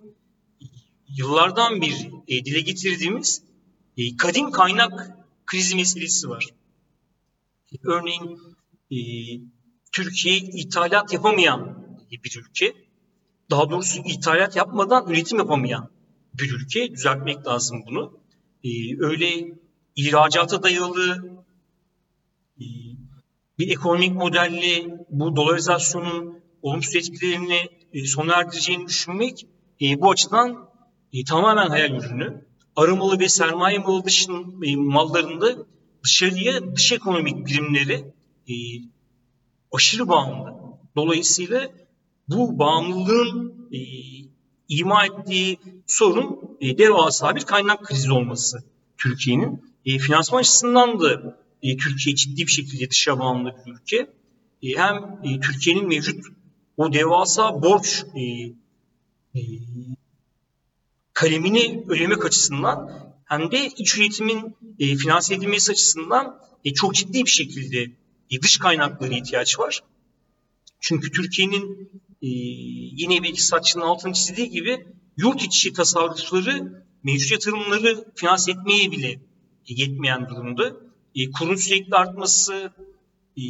yıllardan 1.08 1.80
bir 1.80 2.10
e, 2.28 2.44
dile 2.44 2.60
getirdiğimiz 2.60 3.42
e, 3.96 4.16
kadim 4.16 4.50
kaynak 4.50 5.18
krizi 5.46 5.76
meselesi 5.76 6.28
var. 6.28 6.46
Örneğin 7.82 8.40
e, 8.90 8.98
Türkiye 9.92 10.37
ithalat 10.37 11.12
yapamayan 11.12 11.84
bir 12.24 12.38
ülke. 12.40 12.74
Daha 13.50 13.70
doğrusu 13.70 14.02
ithalat 14.04 14.56
yapmadan 14.56 15.08
üretim 15.08 15.38
yapamayan 15.38 15.90
bir 16.34 16.50
ülke. 16.50 16.92
Düzeltmek 16.92 17.46
lazım 17.46 17.84
bunu. 17.87 18.20
Öyle 18.98 19.54
ihracata 19.96 20.62
dayalı 20.62 21.34
bir 23.58 23.68
ekonomik 23.68 24.12
modelle 24.12 24.98
bu 25.10 25.37
dolarizasyonun 25.37 26.43
olumsuz 26.64 26.96
etkilerini 26.96 27.68
e, 27.92 28.07
sona 28.07 28.35
erdireceğini 28.35 28.87
düşünmek 28.87 29.46
e, 29.81 30.00
bu 30.00 30.11
açıdan 30.11 30.68
e, 31.12 31.24
tamamen 31.24 31.68
hayal 31.68 31.90
ürünü 31.90 32.44
aramalı 32.77 33.20
ve 33.20 33.29
sermaye 33.29 33.79
malı 33.79 34.05
dışın, 34.05 34.55
mallarında 34.77 35.57
dışarıya 36.05 36.77
dış 36.77 36.92
ekonomik 36.92 37.46
birimleri 37.46 38.05
aşırı 39.72 40.09
bağımlı. 40.09 40.55
Dolayısıyla 40.96 41.70
bu 42.29 42.59
bağımlılığın 42.59 43.68
ima 44.68 45.07
ettiği 45.07 45.59
sorun 45.87 46.57
devasa 46.61 47.37
bir 47.37 47.40
kaynak 47.40 47.85
krizi 47.85 48.12
olması 48.12 48.64
Türkiye'nin. 48.98 49.74
Finansman 49.85 50.40
açısından 50.40 51.00
da 51.00 51.38
Türkiye 51.62 52.16
ciddi 52.16 52.42
bir 52.42 52.50
şekilde 52.50 52.90
dışa 52.90 53.18
bağımlı 53.18 53.55
bir 53.66 53.72
ülke. 53.72 54.11
Hem 54.77 55.22
Türkiye'nin 55.40 55.88
mevcut 55.88 56.24
o 56.76 56.92
devasa 56.92 57.62
borç 57.62 58.04
e, 58.14 58.22
e, 59.38 59.40
kalemini 61.12 61.84
ödemek 61.88 62.24
açısından 62.24 62.90
hem 63.24 63.50
de 63.50 63.66
iç 63.66 63.98
üretimin 63.98 64.56
e, 64.78 64.96
finanse 64.96 65.34
edilmesi 65.34 65.72
açısından 65.72 66.40
e, 66.64 66.74
çok 66.74 66.94
ciddi 66.94 67.24
bir 67.24 67.30
şekilde 67.30 67.82
e, 68.30 68.42
dış 68.42 68.58
kaynaklara 68.58 69.14
ihtiyaç 69.14 69.58
var. 69.58 69.82
Çünkü 70.80 71.12
Türkiye'nin 71.12 71.90
e, 72.22 72.28
yine 73.02 73.22
bir 73.22 73.28
iktisatçının 73.28 73.84
altını 73.84 74.12
çizdiği 74.12 74.50
gibi 74.50 74.87
yurt 75.16 75.42
içi 75.42 75.72
tasarrufları 75.72 76.84
mevcut 77.02 77.32
yatırımları 77.32 78.04
finanse 78.14 78.52
etmeye 78.52 78.90
bile 78.90 79.10
e, 79.10 79.18
yetmeyen 79.66 80.28
durumda. 80.28 80.76
E, 81.14 81.30
kurun 81.30 81.56
sürekli 81.56 81.94
artması, 81.94 82.72
e, 83.37 83.42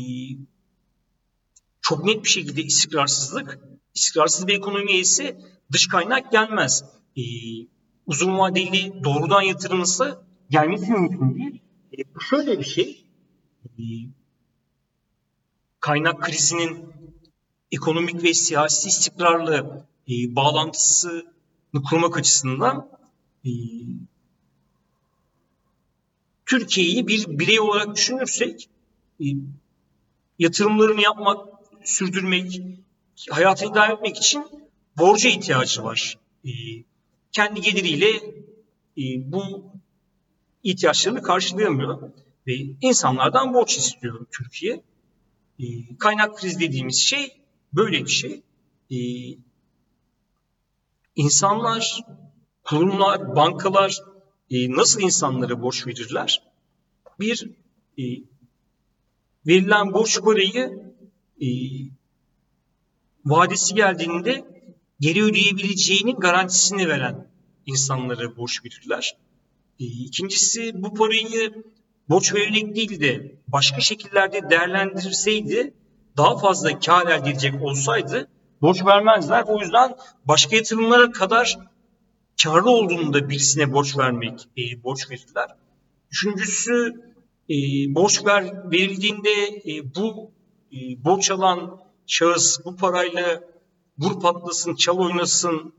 çok 1.84 2.04
net 2.04 2.24
bir 2.24 2.28
şekilde 2.28 2.62
istikrarsızlık. 2.62 3.58
İstikrarsız 3.94 4.46
bir 4.46 4.54
ekonomiye 4.54 4.98
ise 4.98 5.40
dış 5.72 5.88
kaynak 5.88 6.32
gelmez 6.32 6.84
e, 7.16 7.22
uzun 8.06 8.38
vadeli 8.38 9.04
doğrudan 9.04 9.42
yatırımısı 9.42 10.18
gelmesi 10.50 10.92
mümkün 10.92 11.34
değil. 11.34 11.62
E, 11.98 12.14
bu 12.14 12.20
şöyle 12.20 12.58
bir 12.58 12.64
şey. 12.64 13.04
E, 13.64 13.82
kaynak 15.80 16.22
krizinin 16.22 16.92
ekonomik 17.72 18.22
ve 18.22 18.34
siyasi 18.34 18.88
istikrarlı 18.88 19.86
e, 20.08 20.36
bağlantısını 20.36 21.82
kurmak 21.90 22.18
açısından 22.18 22.88
e, 23.44 23.50
Türkiye'yi 26.46 27.06
bir 27.06 27.38
birey 27.38 27.60
olarak 27.60 27.96
düşünürsek 27.96 28.68
e, 29.20 29.24
yatırımlarını 30.38 31.00
yapmak, 31.00 31.53
sürdürmek, 31.84 32.62
hayatını 33.30 33.74
devam 33.74 33.92
etmek 33.92 34.16
için 34.16 34.44
borca 34.98 35.30
ihtiyacı 35.30 35.84
var. 35.84 36.18
E, 36.44 36.50
kendi 37.32 37.60
geliriyle 37.60 38.10
e, 38.98 39.32
bu 39.32 39.64
ihtiyaçlarını 40.62 41.22
karşılayamıyor 41.22 42.10
ve 42.46 42.54
insanlardan 42.80 43.54
borç 43.54 43.78
istiyor 43.78 44.26
Türkiye. 44.32 44.82
E, 45.58 45.64
kaynak 45.98 46.36
kriz 46.36 46.60
dediğimiz 46.60 46.96
şey 46.96 47.40
böyle 47.72 48.04
bir 48.04 48.10
şey. 48.10 48.42
E, 48.90 48.98
insanlar, 51.16 52.00
kurumlar, 52.64 53.36
bankalar 53.36 53.98
e, 54.50 54.70
nasıl 54.70 55.00
insanlara 55.00 55.62
borç 55.62 55.86
verirler? 55.86 56.42
Bir, 57.20 57.50
e, 57.98 58.02
verilen 59.46 59.92
borç 59.92 60.20
parayı 60.20 60.93
e, 61.40 61.46
vadesi 63.24 63.74
geldiğinde 63.74 64.44
geri 65.00 65.24
ödeyebileceğinin 65.24 66.16
garantisini 66.16 66.88
veren 66.88 67.28
insanlara 67.66 68.36
borç 68.36 68.64
verirler. 68.64 69.16
E, 69.80 69.84
ikincisi 69.84 70.82
bu 70.82 70.94
parayı 70.94 71.64
borç 72.08 72.34
vererek 72.34 72.76
değil 72.76 73.00
de 73.00 73.34
başka 73.48 73.80
şekillerde 73.80 74.50
değerlendirirseydi 74.50 75.74
daha 76.16 76.38
fazla 76.38 76.78
kar 76.78 77.06
elde 77.06 77.30
edecek 77.30 77.62
olsaydı 77.62 78.28
borç 78.62 78.84
vermezler. 78.84 79.44
O 79.46 79.60
yüzden 79.60 79.96
başka 80.24 80.56
yatırımlara 80.56 81.10
kadar 81.10 81.58
karlı 82.42 82.70
olduğunda 82.70 83.28
birisine 83.28 83.72
borç 83.72 83.98
vermek, 83.98 84.48
e, 84.58 84.82
borç 84.82 85.10
verirler. 85.10 85.48
Üçüncüsü 86.10 87.02
e, 87.50 87.54
borç 87.94 88.24
ver, 88.24 88.70
verildiğinde 88.72 89.62
e, 89.66 89.94
bu 89.94 90.30
borç 91.04 91.30
alan 91.30 91.80
şahıs 92.06 92.64
bu 92.64 92.76
parayla 92.76 93.44
vur 93.98 94.20
patlasın, 94.20 94.74
çal 94.74 94.98
oynasın, 94.98 95.74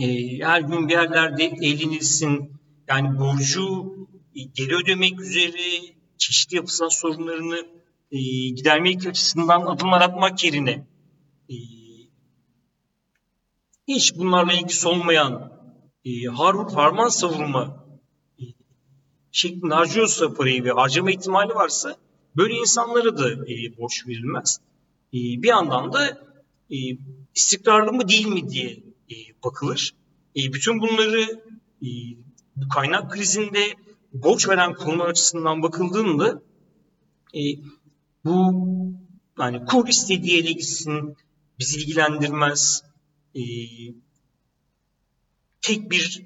e, 0.00 0.38
her 0.38 0.60
gün 0.60 0.88
bir 0.88 0.92
yerlerde 0.92 1.44
eğlenilsin. 1.44 2.52
Yani 2.88 3.18
borcu 3.18 3.94
e, 4.36 4.40
geri 4.42 4.76
ödemek 4.76 5.20
üzere 5.20 5.94
çeşitli 6.18 6.56
yapısal 6.56 6.88
sorunlarını 6.88 7.66
e, 8.10 8.18
gidermek 8.48 9.06
açısından 9.06 9.66
adımlar 9.66 10.00
atmak 10.00 10.44
yerine 10.44 10.86
e, 11.50 11.56
hiç 13.88 14.16
bunlarla 14.16 14.52
ilgisi 14.52 14.88
olmayan 14.88 15.52
e, 16.04 16.24
har 16.24 16.56
harman 16.72 17.08
savurma 17.08 17.86
şeklinde 19.32 19.74
harcıyorsa 19.74 20.34
parayı 20.34 20.64
ve 20.64 20.70
harcama 20.70 21.10
ihtimali 21.10 21.54
varsa 21.54 21.96
böyle 22.36 22.54
insanlara 22.54 23.18
da 23.18 23.32
e, 23.32 23.76
borç 23.78 24.06
verilmez. 24.06 24.60
E, 25.12 25.18
bir 25.18 25.48
yandan 25.48 25.92
da 25.92 26.08
e, 26.70 26.76
istikrarlı 27.34 27.92
mı 27.92 28.08
değil 28.08 28.26
mi 28.26 28.48
diye 28.48 28.70
e, 29.10 29.14
bakılır. 29.44 29.94
E, 30.36 30.52
bütün 30.52 30.80
bunları 30.80 31.22
e, 31.82 31.88
bu 32.56 32.68
kaynak 32.68 33.10
krizinde 33.10 33.74
borç 34.12 34.48
veren 34.48 34.74
kurumlar 34.74 35.08
açısından 35.08 35.62
bakıldığında 35.62 36.42
e, 37.34 37.40
bu 38.24 38.54
yani 39.38 39.64
kur 39.64 39.88
istediği 39.88 40.40
ele 40.40 40.52
gitsin, 40.52 41.16
bizi 41.58 41.78
ilgilendirmez. 41.78 42.84
E, 43.34 43.42
tek 45.60 45.90
bir 45.90 46.22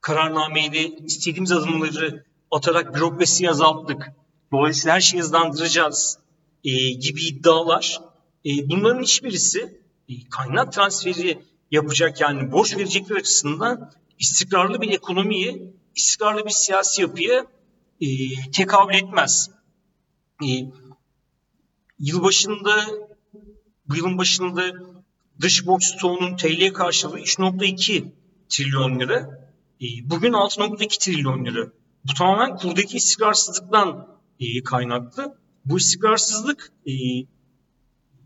kararnameyle 0.00 0.96
istediğimiz 0.96 1.52
adımları 1.52 2.24
atarak 2.50 2.94
bürokrasiyi 2.94 3.50
azalttık. 3.50 4.12
Dolayısıyla 4.52 4.94
her 4.94 5.00
şeyi 5.00 5.22
hızlandıracağız 5.22 6.18
e, 6.64 6.70
gibi 6.90 7.26
iddialar. 7.26 8.00
E, 8.44 8.50
bunların 8.68 9.02
hiçbirisi 9.02 9.80
e, 10.08 10.12
kaynak 10.30 10.72
transferi 10.72 11.38
yapacak 11.70 12.20
yani 12.20 12.52
borç 12.52 12.76
verecekler 12.76 13.16
açısından 13.16 13.92
istikrarlı 14.18 14.80
bir 14.80 14.90
ekonomiye, 14.90 15.62
istikrarlı 15.96 16.44
bir 16.44 16.50
siyasi 16.50 17.02
yapıya 17.02 17.46
e, 18.00 18.06
tekabül 18.50 18.94
etmez. 18.94 19.50
E, 20.44 20.48
yılbaşında, 21.98 22.86
bu 23.88 23.96
yılın 23.96 24.18
başında 24.18 24.62
dış 25.40 25.66
borç 25.66 25.84
stoğunun 25.84 26.36
TL 26.36 26.72
karşılığı 26.72 27.20
3.2 27.20 28.04
trilyon 28.48 29.00
lira. 29.00 29.48
E, 29.80 29.86
bugün 30.10 30.32
6.2 30.32 30.98
trilyon 30.98 31.44
lira. 31.44 31.66
Bu 32.04 32.14
tamamen 32.14 32.56
kurdaki 32.56 32.96
istikrarsızlıktan 32.96 34.12
kaynaklı. 34.64 35.38
Bu 35.64 35.78
istikrarsızlık 35.78 36.72
e, 36.86 36.92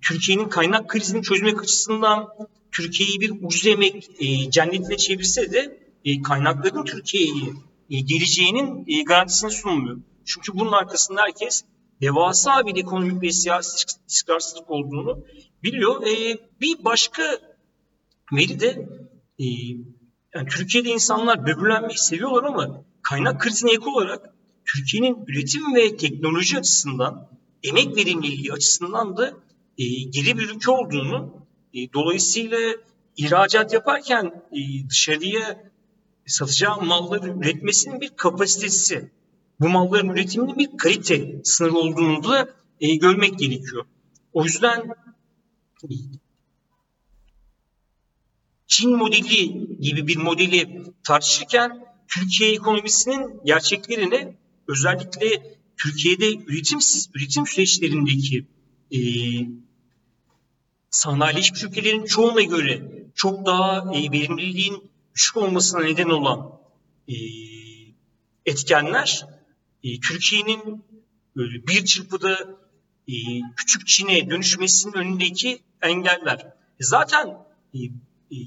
Türkiye'nin 0.03 0.49
kaynak 0.49 0.89
krizini 0.89 1.23
çözmek 1.23 1.63
açısından 1.63 2.29
Türkiye'yi 2.73 3.21
bir 3.21 3.31
ucuz 3.43 3.67
emek 3.67 4.11
e, 4.21 4.51
cennetine 4.51 4.97
çevirse 4.97 5.53
de 5.53 5.79
e, 6.05 6.23
kaynakların 6.23 6.85
Türkiye'yi 6.85 7.55
e, 7.91 8.01
geleceğinin 8.01 8.85
e, 8.87 9.03
garantisini 9.03 9.51
sunmuyor. 9.51 9.99
Çünkü 10.25 10.55
bunun 10.55 10.73
arkasında 10.73 11.23
herkes 11.23 11.65
devasa 12.01 12.67
bir 12.67 12.77
ekonomik 12.77 13.23
ve 13.23 13.31
siyasi 13.31 13.87
istikrarsızlık 14.09 14.71
olduğunu 14.71 15.25
biliyor. 15.63 16.07
E, 16.07 16.39
bir 16.61 16.85
başka 16.85 17.23
veri 18.33 18.61
de 18.61 18.89
e, 19.39 19.45
yani 20.35 20.49
Türkiye'de 20.51 20.89
insanlar 20.89 21.47
böbürlenmeyi 21.47 21.99
seviyorlar 21.99 22.45
ama 22.45 22.85
kaynak 23.03 23.41
krizine 23.41 23.73
ek 23.73 23.85
olarak 23.87 24.36
Türkiye'nin 24.67 25.25
üretim 25.27 25.75
ve 25.75 25.97
teknoloji 25.97 26.59
açısından, 26.59 27.29
emek 27.63 27.97
verimliliği 27.97 28.53
açısından 28.53 29.17
da 29.17 29.29
e, 29.79 29.85
geri 29.85 30.39
bir 30.39 30.49
ülke 30.49 30.71
olduğunu, 30.71 31.47
e, 31.75 31.93
dolayısıyla 31.93 32.59
ihracat 33.17 33.73
yaparken 33.73 34.45
e, 34.53 34.89
dışarıya 34.89 35.71
satacağı 36.27 36.83
malları 36.83 37.39
üretmesinin 37.39 38.01
bir 38.01 38.11
kapasitesi, 38.17 39.11
bu 39.61 39.69
malların 39.69 40.09
üretiminin 40.09 40.59
bir 40.59 40.77
kalite 40.77 41.41
sınırı 41.45 41.75
olduğunu 41.75 42.25
da 42.25 42.49
e, 42.81 42.97
görmek 42.97 43.39
gerekiyor. 43.39 43.85
O 44.33 44.45
yüzden 44.45 44.95
Çin 48.67 48.97
modeli 48.97 49.67
gibi 49.81 50.07
bir 50.07 50.17
modeli 50.17 50.83
tartışırken 51.05 51.87
Türkiye 52.09 52.53
ekonomisinin 52.53 53.41
gerçeklerini 53.45 54.37
özellikle 54.69 55.57
Türkiye'de 55.77 56.35
üretim, 56.35 56.79
üretim 57.15 57.47
süreçlerindeki 57.47 58.47
e, 58.93 58.99
sanayileşmiş 60.91 61.65
ülkelerin 61.65 62.05
çoğuna 62.05 62.43
göre 62.43 63.07
çok 63.15 63.47
daha 63.47 63.95
e, 63.95 64.13
verimliliğin 64.13 64.91
düşük 65.15 65.37
olmasına 65.37 65.81
neden 65.81 66.09
olan 66.09 66.61
e, 67.09 67.15
etkenler 68.47 69.27
e, 69.85 70.01
Türkiye'nin 70.01 70.85
böyle 71.37 71.67
bir 71.67 71.85
çırpıda 71.85 72.39
e, 73.09 73.15
küçük 73.57 73.87
Çin'e 73.87 74.31
dönüşmesinin 74.31 74.95
önündeki 74.95 75.59
engeller. 75.83 76.53
Zaten 76.81 77.39
e, 77.75 77.79
e, 78.31 78.39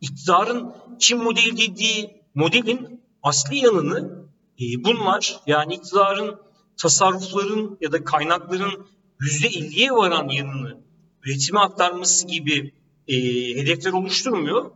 iktidarın 0.00 0.74
Çin 0.98 1.18
modeli 1.18 1.56
dediği 1.56 2.22
modelin 2.34 3.00
asli 3.22 3.56
yanını 3.56 4.24
bunlar 4.58 5.40
yani 5.46 5.74
iktidarın 5.74 6.40
tasarrufların 6.76 7.78
ya 7.80 7.92
da 7.92 8.04
kaynakların 8.04 8.86
yüzde 9.20 9.46
50'ye 9.46 9.90
varan 9.92 10.28
yanını 10.28 10.80
üretime 11.22 11.60
aktarması 11.60 12.26
gibi 12.26 12.72
e, 13.08 13.16
hedefler 13.56 13.92
oluşturmuyor. 13.92 14.70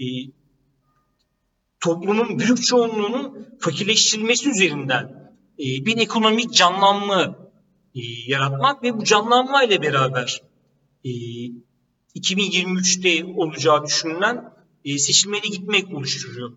E, 0.00 0.04
toplumun 1.80 2.38
büyük 2.38 2.62
çoğunluğunun 2.62 3.48
fakirleştirilmesi 3.60 4.50
üzerinden 4.50 5.34
e, 5.58 5.64
bir 5.86 5.96
ekonomik 5.96 6.54
canlanma 6.54 7.22
e, 7.94 8.00
yaratmak 8.26 8.82
ve 8.82 8.98
bu 8.98 9.04
canlanma 9.04 9.64
ile 9.64 9.82
beraber 9.82 10.42
e, 11.04 11.10
2023'te 12.16 13.24
olacağı 13.24 13.84
düşünülen 13.84 14.52
e, 14.84 14.98
seçilmeye 14.98 15.48
gitmek 15.50 15.94
oluşturuyor. 15.94 16.52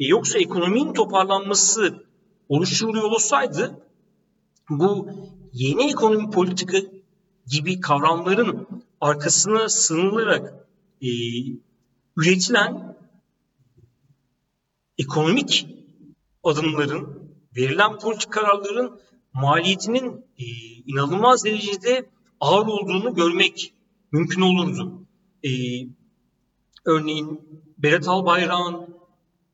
E, 0.00 0.06
yoksa 0.06 0.38
ekonominin 0.38 0.92
toparlanması 0.92 2.06
oluşturuluyor 2.48 3.04
olsaydı 3.04 3.86
bu 4.70 5.08
yeni 5.52 5.90
ekonomi 5.90 6.30
politika 6.30 6.78
gibi 7.46 7.80
kavramların 7.80 8.68
arkasına 9.00 9.68
sığınılarak 9.68 10.66
e, 11.02 11.08
üretilen 12.16 12.96
ekonomik 14.98 15.66
adımların, 16.44 17.32
verilen 17.56 17.98
politik 17.98 18.32
kararların 18.32 19.00
maliyetinin 19.32 20.24
e, 20.38 20.44
inanılmaz 20.86 21.44
derecede 21.44 22.08
ağır 22.40 22.66
olduğunu 22.66 23.14
görmek 23.14 23.74
mümkün 24.12 24.40
olurdu. 24.40 25.06
E, 25.44 25.50
örneğin 26.84 27.40
Berat 27.78 28.08
Albayrak'ın 28.08 29.01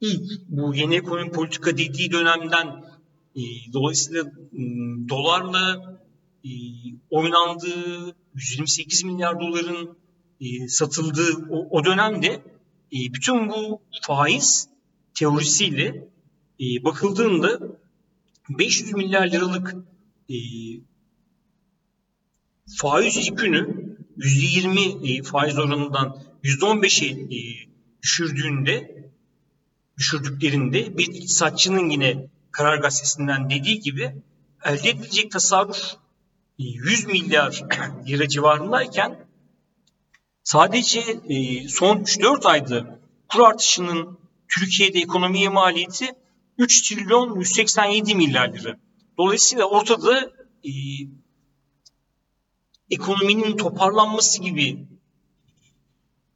ilk 0.00 0.48
bu 0.48 0.74
yeni 0.74 0.96
ekonomi 0.96 1.32
politika 1.32 1.78
dediği 1.78 2.12
dönemden 2.12 2.66
e, 3.36 3.42
dolayısıyla 3.72 4.22
e, 4.52 4.62
dolarla 5.08 5.98
e, 6.44 6.50
oynandığı 7.10 8.14
128 8.34 9.04
milyar 9.04 9.40
doların 9.40 9.98
e, 10.40 10.68
satıldığı 10.68 11.46
o, 11.50 11.68
o 11.70 11.84
dönemde 11.84 12.28
e, 12.92 12.98
bütün 13.14 13.48
bu 13.48 13.80
faiz 14.02 14.68
teorisiyle 15.14 16.08
e, 16.60 16.84
bakıldığında 16.84 17.60
500 18.48 18.92
milyar 18.92 19.26
liralık 19.26 19.74
e, 20.30 20.36
faiz 22.76 23.28
yükünü 23.28 23.88
%20 24.18 25.18
e, 25.18 25.22
faiz 25.22 25.58
oranından 25.58 26.22
%15'e 26.44 27.36
e, 27.36 27.68
düşürdüğünde 28.02 28.98
düşürdüklerinde 29.98 30.98
bir 30.98 31.06
iktisatçının 31.06 31.90
yine 31.90 32.28
Karar 32.50 32.78
Gazetesi'nden 32.78 33.50
dediği 33.50 33.80
gibi 33.80 34.14
elde 34.64 34.90
edilecek 34.90 35.30
tasarruf 35.30 35.96
100 36.58 37.04
e, 37.04 37.06
milyar 37.06 37.62
lira 38.06 38.28
civarındayken 38.28 39.26
sadece 40.42 41.00
e, 41.28 41.68
son 41.68 41.96
3-4 41.96 42.48
ayda 42.48 43.00
kur 43.28 43.40
artışının 43.40 44.18
Türkiye'de 44.48 44.98
ekonomiye 44.98 45.48
maliyeti 45.48 46.06
3 46.58 46.88
trilyon 46.88 47.40
187 47.40 48.14
milyar 48.14 48.52
lira. 48.52 48.78
Dolayısıyla 49.18 49.64
ortada 49.64 50.20
e, 50.64 50.72
ekonominin 52.90 53.56
toparlanması 53.56 54.42
gibi 54.42 54.88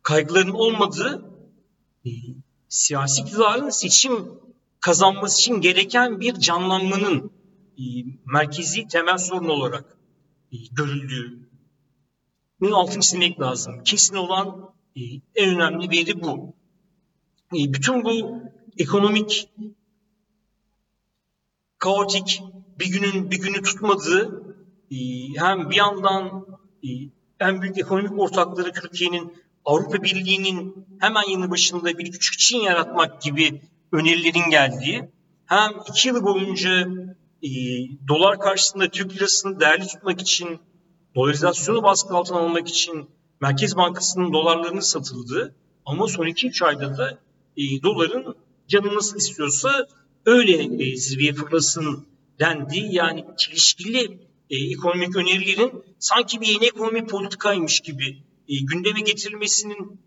kaygıların 0.02 0.50
olmadığı 0.50 1.24
e, 2.06 2.10
siyasi 2.72 3.22
iktidarın 3.22 3.70
seçim 3.70 4.28
kazanması 4.80 5.40
için 5.40 5.60
gereken 5.60 6.20
bir 6.20 6.34
canlanmanın 6.34 7.32
e, 7.78 7.82
merkezi 8.26 8.88
temel 8.88 9.18
sorun 9.18 9.48
olarak 9.48 9.96
e, 10.52 10.56
görüldüğü 10.72 11.48
bunun 12.60 12.72
altını 12.72 13.02
çizmek 13.02 13.40
lazım. 13.40 13.82
Kesin 13.84 14.16
olan 14.16 14.74
e, 14.96 15.00
en 15.34 15.54
önemli 15.54 15.90
veri 15.90 16.22
bu. 16.22 16.54
Bütün 17.52 18.04
bu 18.04 18.42
ekonomik 18.78 19.48
kaotik 21.78 22.42
bir 22.78 22.86
günün 22.86 23.30
bir 23.30 23.40
günü 23.40 23.62
tutmadığı 23.62 24.54
hem 25.36 25.70
bir 25.70 25.76
yandan 25.76 26.46
en 27.40 27.62
büyük 27.62 27.78
ekonomik 27.78 28.18
ortakları 28.18 28.72
Türkiye'nin 28.72 29.41
Avrupa 29.64 30.02
Birliği'nin 30.02 30.86
hemen 31.00 31.30
yanı 31.30 31.50
başında 31.50 31.98
bir 31.98 32.12
küçük 32.12 32.38
Çin 32.38 32.58
yaratmak 32.58 33.22
gibi 33.22 33.62
önerilerin 33.92 34.50
geldiği 34.50 35.10
hem 35.46 35.70
iki 35.88 36.08
yıl 36.08 36.24
boyunca 36.24 36.88
e, 37.42 37.50
dolar 38.08 38.40
karşısında 38.40 38.88
Türk 38.88 39.14
lirasını 39.14 39.60
değerli 39.60 39.86
tutmak 39.86 40.20
için 40.20 40.60
dolarizasyonu 41.14 41.82
baskı 41.82 42.14
altına 42.14 42.38
almak 42.38 42.68
için 42.68 43.10
Merkez 43.40 43.76
Bankası'nın 43.76 44.32
dolarlarını 44.32 44.82
satıldığı 44.82 45.54
ama 45.86 46.08
son 46.08 46.26
iki 46.26 46.46
üç 46.46 46.62
ayda 46.62 46.98
da 46.98 47.18
e, 47.56 47.82
doların 47.82 48.34
canı 48.68 48.94
nasıl 48.94 49.16
istiyorsa 49.16 49.88
öyle 50.26 50.84
e, 50.84 50.96
zirveye 50.96 51.32
fırlasın 51.32 52.06
dendiği 52.40 52.94
yani 52.94 53.24
çelişkili 53.38 54.18
e, 54.50 54.56
ekonomik 54.56 55.16
önerilerin 55.16 55.84
sanki 55.98 56.40
bir 56.40 56.46
yeni 56.46 56.64
ekonomi 56.64 57.06
politikaymış 57.06 57.80
gibi 57.80 58.22
e, 58.48 58.56
gündeme 58.62 59.00
getirilmesinin 59.00 60.00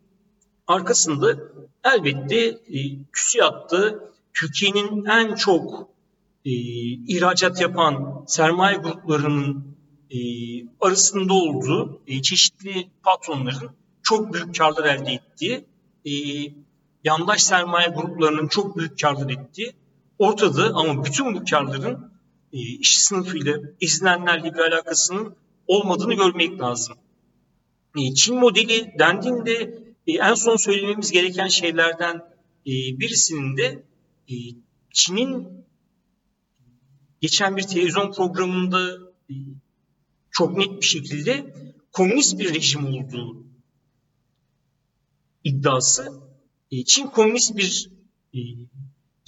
arkasında 0.68 1.38
elbette 1.84 2.38
e, 2.46 3.04
TÜSİAD'da 3.14 4.00
Türkiye'nin 4.34 5.06
en 5.06 5.36
çok 5.36 5.90
e, 6.46 6.52
ihracat 7.08 7.62
yapan 7.62 8.24
sermaye 8.28 8.78
gruplarının 8.78 9.76
e, 10.12 10.18
arasında 10.82 11.34
olduğu 11.34 12.02
e, 12.08 12.22
çeşitli 12.22 12.88
patronların 13.04 13.72
çok 14.04 14.34
büyük 14.34 14.58
karlar 14.58 14.86
elde 14.86 15.12
ettiği, 15.12 15.66
e, 16.06 16.12
yandaş 17.04 17.44
sermaye 17.44 17.88
gruplarının 17.88 18.48
çok 18.48 18.78
büyük 18.78 19.00
karlar 19.00 19.30
ettiği 19.30 19.74
ortada 20.20 20.72
ama 20.74 21.06
bütün 21.06 21.36
bu 21.36 21.44
karların 21.50 22.12
e, 22.54 22.58
işçi 22.58 23.04
sınıfıyla, 23.04 23.58
izlenenlerle 23.80 24.54
bir 24.54 24.60
alakasının 24.60 25.36
olmadığını 25.68 26.14
görmek 26.14 26.62
lazım. 26.62 26.96
E, 27.96 28.14
Çin 28.14 28.36
modeli 28.36 28.94
dendiğinde 29.00 29.84
e, 30.08 30.12
en 30.12 30.34
son 30.34 30.56
söylememiz 30.56 31.12
gereken 31.12 31.48
şeylerden 31.48 32.16
e, 32.66 32.72
birisinin 33.00 33.58
de 33.58 33.84
Çin'in 34.94 35.48
geçen 37.22 37.58
bir 37.58 37.64
televizyon 37.64 38.12
programında 38.12 38.98
çok 40.32 40.58
net 40.58 40.82
bir 40.82 40.88
şekilde 40.88 41.56
komünist 41.92 42.40
bir 42.40 42.54
rejim 42.54 42.86
olduğu 42.86 43.46
iddiası. 45.44 46.22
Çin 46.86 47.08
komünist 47.08 47.58
bir 47.58 47.90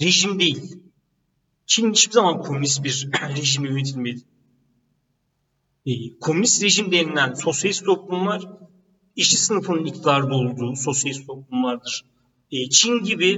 rejim 0.02 0.40
değil. 0.40 0.82
Çin 1.66 1.92
hiçbir 1.92 2.12
zaman 2.12 2.42
komünist 2.42 2.84
bir 2.84 3.08
rejimle 3.36 3.68
yönetilmedi. 3.68 4.20
E, 5.88 6.18
komünist 6.20 6.62
rejim 6.62 6.92
denilen 6.92 7.34
sosyalist 7.34 7.84
toplumlar 7.84 8.42
işçi 9.16 9.36
sınıfının 9.36 9.84
iktidarda 9.84 10.34
olduğu 10.34 10.76
sosyalist 10.76 11.26
toplumlardır. 11.26 12.04
E, 12.50 12.68
Çin 12.68 13.04
gibi 13.04 13.30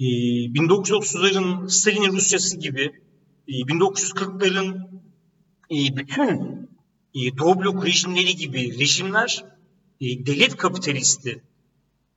e, 0.00 0.04
1930'ların 0.04 1.68
Stalin 1.68 2.12
Rusyası 2.12 2.58
gibi 2.58 2.92
e, 3.48 3.52
1940'ların 3.52 4.70
e, 5.70 5.96
bütün 5.96 6.30
e, 7.14 7.38
Doğu 7.38 7.60
blok 7.60 7.86
rejimleri 7.86 8.36
gibi 8.36 8.78
rejimler 8.78 9.44
e, 10.00 10.26
devlet 10.26 10.56
kapitalisti 10.56 11.42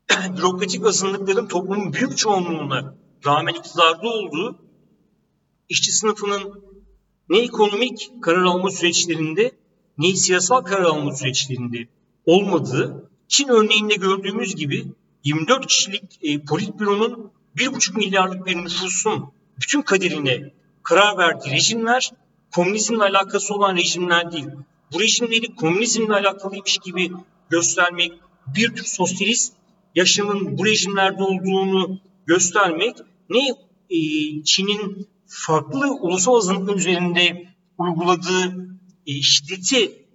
bürokratik 0.37 0.85
azınlıkların 0.85 1.47
toplumun 1.47 1.93
büyük 1.93 2.17
çoğunluğuna 2.17 2.95
rağmen 3.25 3.53
iktidarda 3.53 4.07
olduğu 4.07 4.59
işçi 5.69 5.91
sınıfının 5.91 6.65
ne 7.29 7.39
ekonomik 7.39 8.11
karar 8.21 8.43
alma 8.43 8.71
süreçlerinde 8.71 9.51
ne 9.97 10.15
siyasal 10.15 10.61
karar 10.61 10.83
alma 10.83 11.15
süreçlerinde 11.15 11.87
olmadığı 12.25 13.09
Çin 13.27 13.47
örneğinde 13.47 13.95
gördüğümüz 13.95 14.55
gibi 14.55 14.85
24 15.23 15.67
kişilik 15.67 16.03
e, 16.21 16.39
politbüronun 16.39 17.31
1,5 17.57 17.97
milyarlık 17.97 18.45
bir 18.45 18.55
nüfusun 18.55 19.25
bütün 19.57 19.81
kaderine 19.81 20.53
karar 20.83 21.17
verdiği 21.17 21.51
rejimler 21.51 22.11
komünizmle 22.55 23.03
alakası 23.03 23.53
olan 23.53 23.75
rejimler 23.75 24.31
değil. 24.31 24.45
Bu 24.93 24.99
rejimleri 24.99 25.55
komünizmle 25.55 26.13
alakalıymış 26.13 26.77
gibi 26.77 27.11
göstermek, 27.49 28.13
bir 28.55 28.75
tür 28.75 28.83
sosyalist 28.83 29.53
yaşamın 29.95 30.57
bu 30.57 30.65
rejimlerde 30.65 31.23
olduğunu 31.23 31.99
göstermek 32.25 32.95
ne 33.29 33.49
e, 33.89 33.99
Çin'in 34.43 35.07
farklı 35.27 35.93
ulusal 36.01 36.35
azınlıklar 36.35 36.75
üzerinde 36.75 37.47
uyguladığı 37.77 38.67
e, 39.07 39.21
şiddeti 39.21 40.07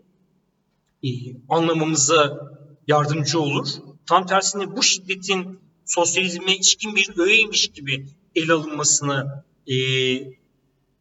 e, 1.03 1.09
anlamamıza 1.49 2.51
yardımcı 2.87 3.41
olur. 3.41 3.69
Tam 4.07 4.27
tersine 4.27 4.77
bu 4.77 4.83
şiddetin 4.83 5.61
sosyalizme 5.85 6.57
içkin 6.57 6.97
bir 6.97 7.19
öğeymiş 7.19 7.69
gibi 7.69 8.07
ele 8.35 8.53
alınmasına 8.53 9.45
e, 9.67 9.77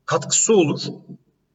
katkısı 0.05 0.55
olur. 0.55 0.81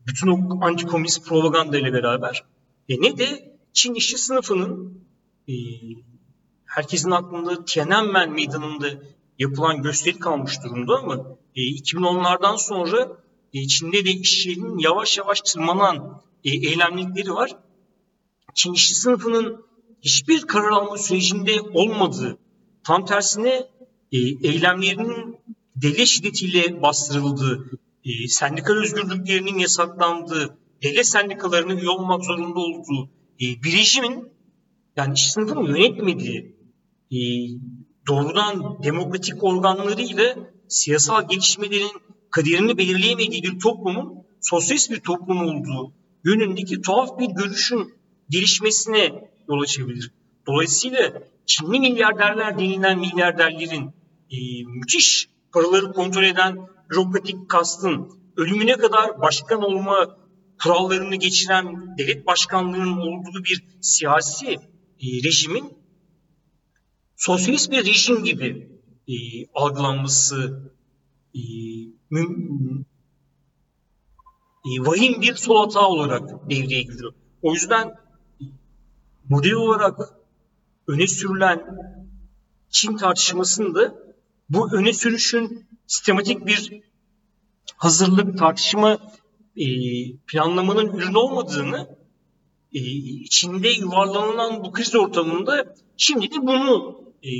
Bütün 0.06 0.28
o 0.28 0.64
antikomünist 0.64 1.26
propaganda 1.26 1.78
ile 1.78 1.92
beraber. 1.92 2.44
E, 2.88 3.00
ne 3.00 3.18
de 3.18 3.54
Çin 3.72 3.94
işçi 3.94 4.18
sınıfının 4.18 5.04
e, 5.48 5.52
herkesin 6.64 7.10
aklında 7.10 7.64
Tiananmen 7.64 8.32
meydanında 8.32 8.88
yapılan 9.38 9.82
gösteri 9.82 10.18
kalmış 10.18 10.62
durumda 10.64 10.98
ama 10.98 11.36
e, 11.56 11.60
2010'lardan 11.60 12.58
sonra 12.58 13.18
e, 13.54 13.66
Çin'de 13.66 14.04
de 14.04 14.10
işçilerin 14.10 14.78
yavaş 14.78 15.18
yavaş 15.18 15.40
tırmanan 15.40 16.22
e, 16.44 16.50
eylemlikleri 16.50 17.34
var. 17.34 17.56
Çin 18.54 18.72
işçi 18.72 18.94
sınıfının 18.94 19.64
hiçbir 20.02 20.42
karar 20.42 20.70
alma 20.70 20.98
sürecinde 20.98 21.60
olmadığı, 21.60 22.38
tam 22.84 23.06
tersine 23.06 23.68
e, 24.12 24.18
eylemlerinin 24.18 25.36
devlet 25.76 26.06
şiddetiyle 26.06 26.82
bastırıldığı, 26.82 27.70
e, 28.04 28.28
sendikal 28.28 28.74
özgürlüklerinin 28.74 29.58
yasaklandığı, 29.58 30.58
devlet 30.82 31.06
sendikalarının 31.06 31.76
üye 31.76 31.90
olmak 31.90 32.24
zorunda 32.24 32.58
olduğu 32.60 33.10
e, 33.40 33.62
bir 33.62 33.72
rejimin 33.72 34.28
yani 34.96 35.14
işçi 35.14 35.30
sınıfının 35.30 35.76
yönetmediği, 35.76 36.56
e, 37.12 37.18
doğrudan 38.08 38.82
demokratik 38.82 39.44
organlarıyla 39.44 40.36
siyasal 40.68 41.28
gelişmelerin 41.28 41.92
kaderini 42.30 42.78
belirleyemediği 42.78 43.42
bir 43.42 43.60
toplumun 43.60 44.24
sosyalist 44.40 44.90
bir 44.90 45.00
toplum 45.00 45.42
olduğu 45.42 45.92
yönündeki 46.24 46.82
tuhaf 46.82 47.18
bir 47.18 47.26
görüşün 47.26 47.94
gelişmesine 48.30 49.30
yol 49.48 49.60
açabilir. 49.60 50.10
Dolayısıyla 50.46 51.12
Çinli 51.46 51.80
milyarderler 51.80 52.58
denilen 52.58 52.98
milyarderlerin 52.98 53.90
e, 54.30 54.64
müthiş 54.66 55.28
paraları 55.52 55.92
kontrol 55.92 56.22
eden 56.22 56.58
bürokratik 56.90 57.48
kastın 57.48 58.08
ölümüne 58.36 58.76
kadar 58.76 59.20
başkan 59.20 59.62
olma 59.62 60.16
kurallarını 60.62 61.16
geçiren 61.16 61.96
devlet 61.98 62.26
başkanlığının 62.26 62.96
olduğu 62.96 63.44
bir 63.44 63.64
siyasi 63.80 64.46
e, 64.46 65.06
rejimin 65.24 65.83
sosyalist 67.16 67.70
bir 67.70 67.86
rejim 67.86 68.24
gibi 68.24 68.68
e, 69.08 69.14
algılanması 69.54 70.70
e, 71.34 71.40
müm, 72.10 72.86
e, 74.66 74.70
vahim 74.86 75.20
bir 75.20 75.34
sol 75.34 75.64
hata 75.64 75.88
olarak 75.88 76.50
devreye 76.50 76.82
giriyor. 76.82 77.14
O 77.42 77.52
yüzden 77.52 77.94
model 79.28 79.52
olarak 79.52 80.00
öne 80.88 81.06
sürülen 81.06 81.78
Çin 82.70 82.96
tartışmasında 82.96 83.94
bu 84.48 84.72
öne 84.72 84.92
sürüşün 84.92 85.66
sistematik 85.86 86.46
bir 86.46 86.82
hazırlık, 87.76 88.38
tartışma 88.38 88.98
e, 89.56 89.66
planlamanın 90.26 90.88
ürünü 90.88 91.16
olmadığını 91.16 91.93
e, 92.74 92.78
içinde 92.78 93.68
yuvarlanılan 93.68 94.64
bu 94.64 94.72
kriz 94.72 94.94
ortamında 94.94 95.74
şimdi 95.96 96.30
de 96.30 96.36
bunu 96.42 97.00
e, 97.22 97.30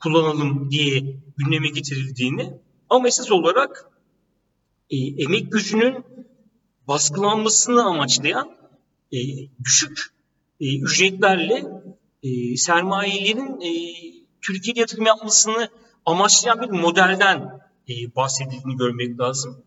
kullanalım 0.00 0.70
diye 0.70 1.00
gündeme 1.36 1.68
getirildiğini 1.68 2.52
ama 2.90 3.08
esas 3.08 3.30
olarak 3.30 3.90
e, 4.90 4.96
emek 4.96 5.52
gücünün 5.52 6.04
baskılanmasını 6.88 7.84
amaçlayan 7.84 8.56
e, 9.12 9.18
düşük 9.64 10.12
ücretlerle 10.60 11.64
sermayelerin 12.56 13.60
e, 13.60 13.72
Türkiye'de 14.42 14.80
yatırım 14.80 15.06
yapmasını 15.06 15.68
amaçlayan 16.06 16.62
bir 16.62 16.68
modelden 16.68 17.60
e, 17.88 18.16
bahsedildiğini 18.16 18.76
görmek 18.76 19.20
lazım. 19.20 19.62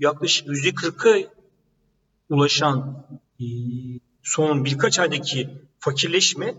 Yaklaşık 0.00 0.48
%40'a 0.48 1.30
ulaşan 2.30 3.06
son 4.22 4.64
birkaç 4.64 4.98
aydaki 4.98 5.50
fakirleşme, 5.78 6.54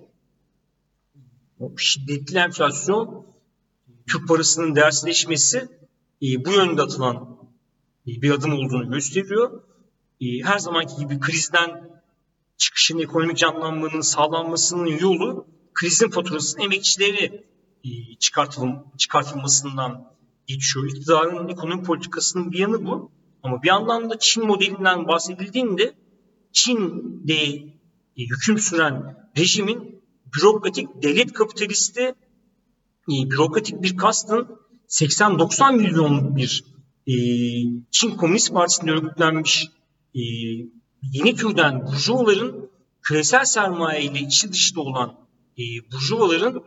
şiddetli 1.77 2.37
enflasyon, 2.37 3.25
Türk 4.07 4.27
parasının 4.27 4.75
değersizleşmesi 4.75 5.57
e, 6.21 6.45
bu 6.45 6.51
yönde 6.51 6.81
atılan 6.81 7.37
e, 8.07 8.21
bir 8.21 8.31
adım 8.31 8.53
olduğunu 8.53 8.91
gösteriyor. 8.91 9.61
E, 10.21 10.25
her 10.43 10.59
zamanki 10.59 10.95
gibi 10.95 11.19
krizden 11.19 11.89
çıkışın, 12.57 12.99
ekonomik 12.99 13.37
canlanmanın 13.37 14.01
sağlanmasının 14.01 14.85
yolu 14.85 15.47
krizin 15.73 16.09
faturasının 16.09 16.63
emekçileri 16.63 17.43
çıkartılım, 18.19 18.83
çıkartılmasından 18.97 20.13
geçiyor. 20.47 20.89
İktidarın 20.89 21.47
ekonomi 21.47 21.83
politikasının 21.83 22.51
bir 22.51 22.59
yanı 22.59 22.85
bu. 22.85 23.11
Ama 23.43 23.63
bir 23.63 23.67
yandan 23.67 24.09
da 24.09 24.19
Çin 24.19 24.47
modelinden 24.47 25.07
bahsedildiğinde 25.07 25.93
Çin'de 26.53 27.43
e, 28.17 28.23
hüküm 28.29 28.57
süren 28.57 29.27
rejimin 29.37 30.01
bürokratik 30.35 30.87
devlet 31.03 31.33
kapitalisti 31.33 32.01
e, 32.01 32.15
bürokratik 33.07 33.83
bir 33.83 33.97
kastın 33.97 34.47
80-90 34.87 35.75
milyonluk 35.75 36.35
bir 36.35 36.63
e, 37.07 37.13
Çin 37.91 38.11
Komünist 38.17 38.53
Partisi'nde 38.53 38.91
örgütlenmiş 38.91 39.69
e, 40.15 40.21
yeni 41.01 41.35
türden 41.35 41.87
burjuvaların 41.87 42.69
küresel 43.01 43.45
sermaye 43.45 44.03
ile 44.03 44.19
içi 44.19 44.51
dışta 44.51 44.81
olan 44.81 45.15
e, 45.57 45.63
burjuvaların 45.91 46.63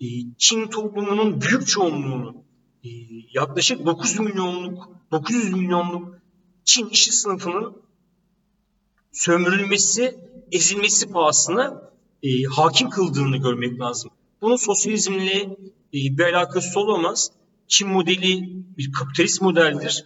e, 0.00 0.06
Çin 0.38 0.66
toplumunun 0.66 1.40
büyük 1.40 1.66
çoğunluğunu 1.66 2.44
e, 2.84 2.88
yaklaşık 3.34 3.86
900 3.86 4.20
milyonluk 4.20 4.88
900 5.12 5.52
milyonluk 5.52 6.18
Çin 6.64 6.88
işçi 6.88 7.12
sınıfının 7.12 7.83
sömürülmesi, 9.14 10.18
ezilmesi 10.52 11.10
pahasına 11.10 11.90
e, 12.22 12.42
hakim 12.42 12.90
kıldığını 12.90 13.36
görmek 13.36 13.80
lazım. 13.80 14.10
Bunun 14.42 14.56
sosyalizmle 14.56 15.40
e, 15.40 15.48
bir 15.92 16.24
alakası 16.24 16.80
olamaz. 16.80 17.30
Çin 17.68 17.88
modeli 17.88 18.48
bir 18.78 18.92
kapitalist 18.92 19.42
modeldir. 19.42 20.04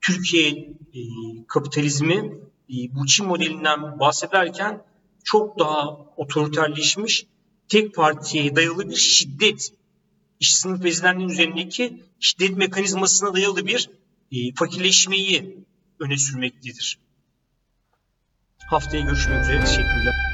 Türkiye 0.00 0.50
e, 0.94 1.00
kapitalizmi 1.48 2.40
e, 2.70 2.74
bu 2.94 3.06
Çin 3.06 3.26
modelinden 3.26 4.00
bahsederken 4.00 4.84
çok 5.24 5.58
daha 5.58 5.96
otoriterleşmiş, 6.16 7.26
tek 7.68 7.94
partiye 7.94 8.56
dayalı 8.56 8.90
bir 8.90 8.96
şiddet, 8.96 9.72
iş 10.40 10.56
sınıf 10.56 10.86
ezilenlerin 10.86 11.28
üzerindeki 11.28 12.02
şiddet 12.20 12.56
mekanizmasına 12.56 13.34
dayalı 13.34 13.66
bir 13.66 13.90
e, 14.32 14.54
fakirleşmeyi 14.54 15.58
öne 16.00 16.16
sürmektedir. 16.16 16.98
Haftaya 18.66 19.02
görüşmek 19.02 19.42
üzere. 19.42 19.60
Teşekkürler. 19.60 20.29